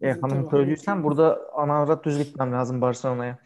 E, 0.00 0.12
hanım 0.12 0.48
köylüysen 0.48 1.04
burada 1.04 1.40
ana 1.54 1.76
avrat 1.76 2.04
düz 2.04 2.18
gitmem 2.18 2.52
lazım 2.52 2.80
Barcelona'ya. 2.80 3.38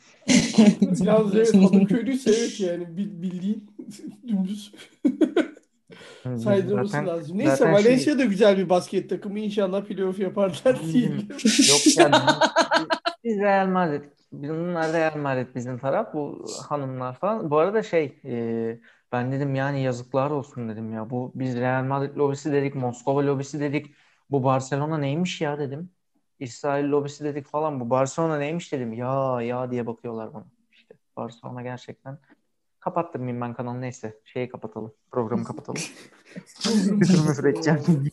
Yalnız 1.02 1.34
evet 1.34 1.54
hanım 1.54 1.86
köylüyse 1.86 2.30
evet 2.30 2.60
yani 2.60 2.96
bil- 2.96 3.22
bildiğin 3.22 3.75
dümdüz 4.28 4.72
saydırması 6.38 6.92
Zaten- 6.92 7.06
lazım. 7.06 7.38
Neyse 7.38 7.56
zaten 7.56 7.76
şey- 7.76 7.84
Valencia 7.84 8.18
da 8.18 8.24
güzel 8.24 8.58
bir 8.58 8.68
basket 8.68 9.10
takımı. 9.10 9.38
İnşallah 9.38 9.84
playoff 9.84 10.18
yaparlar 10.18 10.82
diye. 10.92 11.08
Yok 11.08 11.96
yani 11.98 12.14
biz 13.24 13.38
Real 13.38 13.66
Madrid. 13.66 14.04
Bunlar 14.32 14.92
Real 14.92 15.16
Madrid 15.16 15.54
bizim 15.54 15.78
taraf. 15.78 16.14
Bu 16.14 16.46
hanımlar 16.68 17.14
falan. 17.18 17.50
Bu 17.50 17.58
arada 17.58 17.82
şey 17.82 18.20
e, 18.24 18.80
Ben 19.12 19.32
dedim 19.32 19.54
yani 19.54 19.82
yazıklar 19.82 20.30
olsun 20.30 20.68
dedim 20.68 20.92
ya. 20.92 21.10
Bu 21.10 21.32
biz 21.34 21.56
Real 21.56 21.84
Madrid 21.84 22.16
lobisi 22.16 22.52
dedik, 22.52 22.74
Moskova 22.74 23.26
lobisi 23.26 23.60
dedik. 23.60 23.94
Bu 24.30 24.44
Barcelona 24.44 24.98
neymiş 24.98 25.40
ya 25.40 25.58
dedim. 25.58 25.90
İsrail 26.38 26.88
lobisi 26.90 27.24
dedik 27.24 27.46
falan. 27.46 27.80
Bu 27.80 27.90
Barcelona 27.90 28.38
neymiş 28.38 28.72
dedim. 28.72 28.92
Ya 28.92 29.42
ya 29.42 29.70
diye 29.70 29.86
bakıyorlar 29.86 30.34
bana. 30.34 30.46
İşte 30.72 30.94
Barcelona 31.16 31.62
gerçekten. 31.62 32.18
Kapattım 32.86 33.40
ben 33.40 33.54
kanalı 33.54 33.80
neyse. 33.80 34.20
Şeyi 34.24 34.48
kapatalım. 34.48 34.92
Programı 35.10 35.44
kapatalım. 35.44 35.82
Küfür 37.00 37.28
müfür 37.28 37.44
edeceğim. 37.44 38.12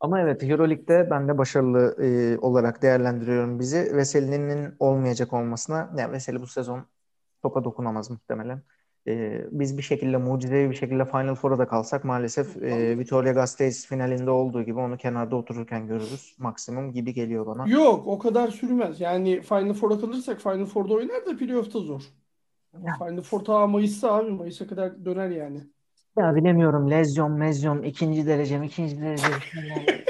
Ama 0.00 0.20
evet 0.20 0.42
Euroleague'de 0.42 1.10
ben 1.10 1.28
de 1.28 1.38
başarılı 1.38 2.04
e, 2.04 2.38
olarak 2.38 2.82
değerlendiriyorum 2.82 3.58
bizi. 3.58 3.96
Veseli'nin 3.96 4.74
olmayacak 4.78 5.32
olmasına. 5.32 5.90
Yani 5.96 6.12
Veseli 6.12 6.40
bu 6.40 6.46
sezon 6.46 6.86
topa 7.42 7.64
dokunamaz 7.64 8.10
muhtemelen. 8.10 8.62
E, 9.08 9.44
biz 9.50 9.78
bir 9.78 9.82
şekilde 9.82 10.16
mucizevi 10.16 10.70
bir 10.70 10.76
şekilde 10.76 11.04
Final 11.04 11.34
Four'a 11.34 11.58
da 11.58 11.68
kalsak 11.68 12.04
maalesef 12.04 12.62
e, 12.62 12.98
Vitoria 12.98 13.32
Gasteiz 13.32 13.86
finalinde 13.86 14.30
olduğu 14.30 14.62
gibi 14.62 14.78
onu 14.78 14.96
kenarda 14.96 15.36
otururken 15.36 15.86
görürüz. 15.86 16.34
Maksimum 16.38 16.92
gibi 16.92 17.14
geliyor 17.14 17.46
bana. 17.46 17.68
Yok 17.68 18.06
o 18.06 18.18
kadar 18.18 18.48
sürmez. 18.48 19.00
Yani 19.00 19.42
Final 19.42 19.72
Four'a 19.72 20.00
kalırsak 20.00 20.40
Final 20.40 20.66
Four'da 20.66 20.94
oynar 20.94 21.26
da 21.26 21.36
playoff'ta 21.36 21.78
zor. 21.78 22.02
Ya. 22.84 22.94
Final 22.98 23.22
Four 23.22 23.40
ta 23.40 23.66
Mayıs'ta 23.66 24.12
abi. 24.12 24.30
Mayıs'a 24.30 24.66
kadar 24.66 25.04
döner 25.04 25.30
yani. 25.30 25.60
Ya 26.18 26.34
bilemiyorum. 26.34 26.90
Lezyon, 26.90 27.32
mezyon, 27.32 27.82
ikinci 27.82 28.26
derecem, 28.26 28.62
ikinci 28.62 29.02
derece. 29.02 29.26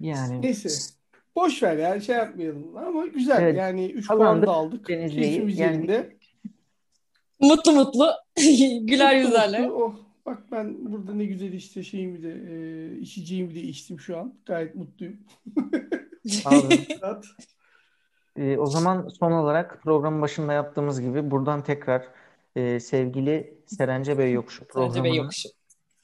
Yani 0.00 0.42
Neyse. 0.42 0.68
Boş 1.36 1.62
ver 1.62 1.76
ya 1.76 2.00
şey 2.00 2.16
yapmayalım 2.16 2.76
ama 2.76 3.06
güzel 3.06 3.42
Evet, 3.42 3.56
yani 3.56 3.86
3 3.86 4.08
puan 4.08 4.42
da 4.42 4.50
aldık. 4.50 4.88
Denizli'yi. 4.88 5.40
Yani- 5.40 5.60
yerinde. 5.60 6.16
Mutlu 7.40 7.72
mutlu. 7.72 8.06
Güler 8.82 9.14
Mutlu 9.14 9.26
yüzlerle. 9.28 9.60
mutlu, 9.60 9.74
Oh, 9.84 9.94
bak 10.26 10.38
ben 10.52 10.92
burada 10.92 11.14
ne 11.14 11.24
güzel 11.24 11.52
işte 11.52 11.82
şeyimi 11.82 12.22
de 12.22 12.30
e, 12.50 12.98
içeceğimi 13.00 13.54
de 13.54 13.60
içtim 13.60 14.00
şu 14.00 14.18
an. 14.18 14.34
Gayet 14.46 14.74
mutluyum. 14.74 15.16
abi, 16.44 16.86
e, 18.36 18.58
o 18.58 18.66
zaman 18.66 19.08
son 19.08 19.32
olarak 19.32 19.82
programın 19.82 20.22
başında 20.22 20.52
yaptığımız 20.52 21.00
gibi 21.00 21.30
buradan 21.30 21.62
tekrar 21.64 22.04
e, 22.56 22.80
sevgili 22.80 23.54
Serence 23.66 24.18
Bey 24.18 24.32
Yokuşu 24.32 24.60
Bey 24.60 24.68
programının 24.68 25.14
yokuşu. 25.14 25.48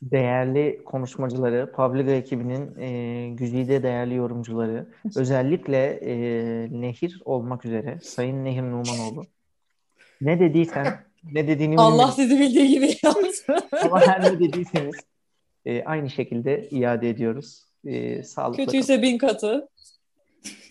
değerli 0.03 0.83
konuşmacıları, 0.85 1.73
Publica 1.73 2.13
ekibinin 2.13 2.79
e, 2.81 3.29
güzide 3.35 3.83
değerli 3.83 4.15
yorumcuları, 4.15 4.87
özellikle 5.17 5.85
e, 6.03 6.13
Nehir 6.81 7.23
olmak 7.25 7.65
üzere, 7.65 7.99
Sayın 8.03 8.45
Nehir 8.45 8.63
Numanoğlu. 8.63 9.23
Ne 10.21 10.41
dediysen, 10.41 11.05
ne 11.33 11.49
dediğini 11.49 11.77
Allah 11.79 11.93
bilmiyorum 11.93 12.15
sizi 12.17 12.41
bildiği 12.41 12.69
gibi 12.69 12.97
yapsın. 13.03 13.57
ama 13.85 14.01
her 14.07 14.23
ne 14.23 14.41
dediyseniz 14.41 14.97
e, 15.65 15.85
aynı 15.85 16.11
şekilde 16.11 16.69
iade 16.71 17.11
ediyoruz. 17.11 17.65
E, 17.85 18.23
sağlıkla 18.23 18.57
kalın. 18.57 18.67
Kötüyse 18.67 19.03
bin 19.03 19.19
katı. 19.19 19.69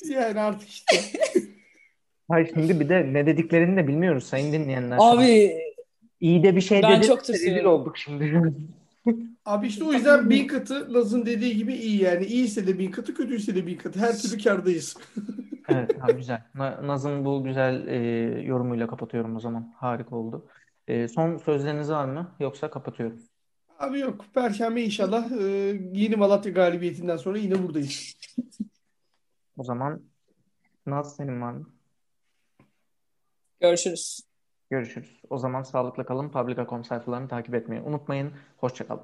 Yani 0.09 0.39
artık 0.39 0.69
işte. 0.69 0.95
Hayır 2.29 2.51
şimdi 2.53 2.79
bir 2.79 2.89
de 2.89 3.13
ne 3.13 3.25
dediklerini 3.25 3.77
de 3.77 3.87
bilmiyoruz 3.87 4.23
sayın 4.23 4.53
dinleyenler. 4.53 4.97
Abi 5.01 5.57
İyi 6.21 6.43
de 6.43 6.55
bir 6.55 6.61
şey 6.61 6.83
Ben 6.83 6.91
dediniz 6.91 7.07
çok 7.07 7.29
rezil 7.29 7.63
olduk 7.63 7.97
şimdi. 7.97 8.53
Abi 9.45 9.67
işte 9.67 9.83
o 9.83 9.93
yüzden 9.93 10.29
bin 10.29 10.47
katı 10.47 10.93
Laz'ın 10.93 11.25
dediği 11.25 11.57
gibi 11.57 11.73
iyi 11.73 12.03
yani. 12.03 12.25
İyiyse 12.25 12.67
de 12.67 12.79
bin 12.79 12.91
katı, 12.91 13.13
kötüyse 13.13 13.55
de 13.55 13.67
bin 13.67 13.77
katı. 13.77 13.99
Her 13.99 14.17
türlü 14.17 14.43
kârdayız. 14.43 14.97
Evet, 15.70 16.01
ha, 16.01 16.12
güzel. 16.12 16.43
Na- 16.55 16.88
Naz'ın 16.88 17.26
bu 17.26 17.43
güzel 17.43 17.88
e, 17.88 17.95
yorumuyla 18.41 18.88
kapatıyorum 18.88 19.36
o 19.36 19.39
zaman. 19.39 19.74
Harika 19.78 20.16
oldu. 20.16 20.47
E, 20.88 21.07
son 21.07 21.38
sözleriniz 21.38 21.91
var 21.91 22.05
mı? 22.05 22.36
Yoksa 22.39 22.70
kapatıyorum. 22.70 23.20
Abi 23.80 23.99
yok. 23.99 24.26
Perşembe 24.34 24.82
inşallah 24.82 25.32
e, 25.32 25.43
yeni 25.93 26.16
Malatya 26.16 26.51
galibiyetinden 26.51 27.18
sonra 27.18 27.38
yine 27.38 27.64
buradayız. 27.64 28.14
O 29.57 29.64
zaman 29.64 30.01
Naz 30.86 31.16
senin 31.16 31.41
var 31.41 31.51
mı? 31.51 31.66
görüşürüz. 33.59 34.20
Görüşürüz. 34.70 35.22
O 35.30 35.38
zaman 35.38 35.64
sağlıkla 35.64 36.05
kalın. 36.05 36.30
Publica.com 36.30 36.84
sayfalarını 36.84 37.28
takip 37.28 37.55
etmeyi 37.55 37.82
unutmayın. 37.82 38.34
Hoşça 38.57 38.88
kalın. 38.88 39.03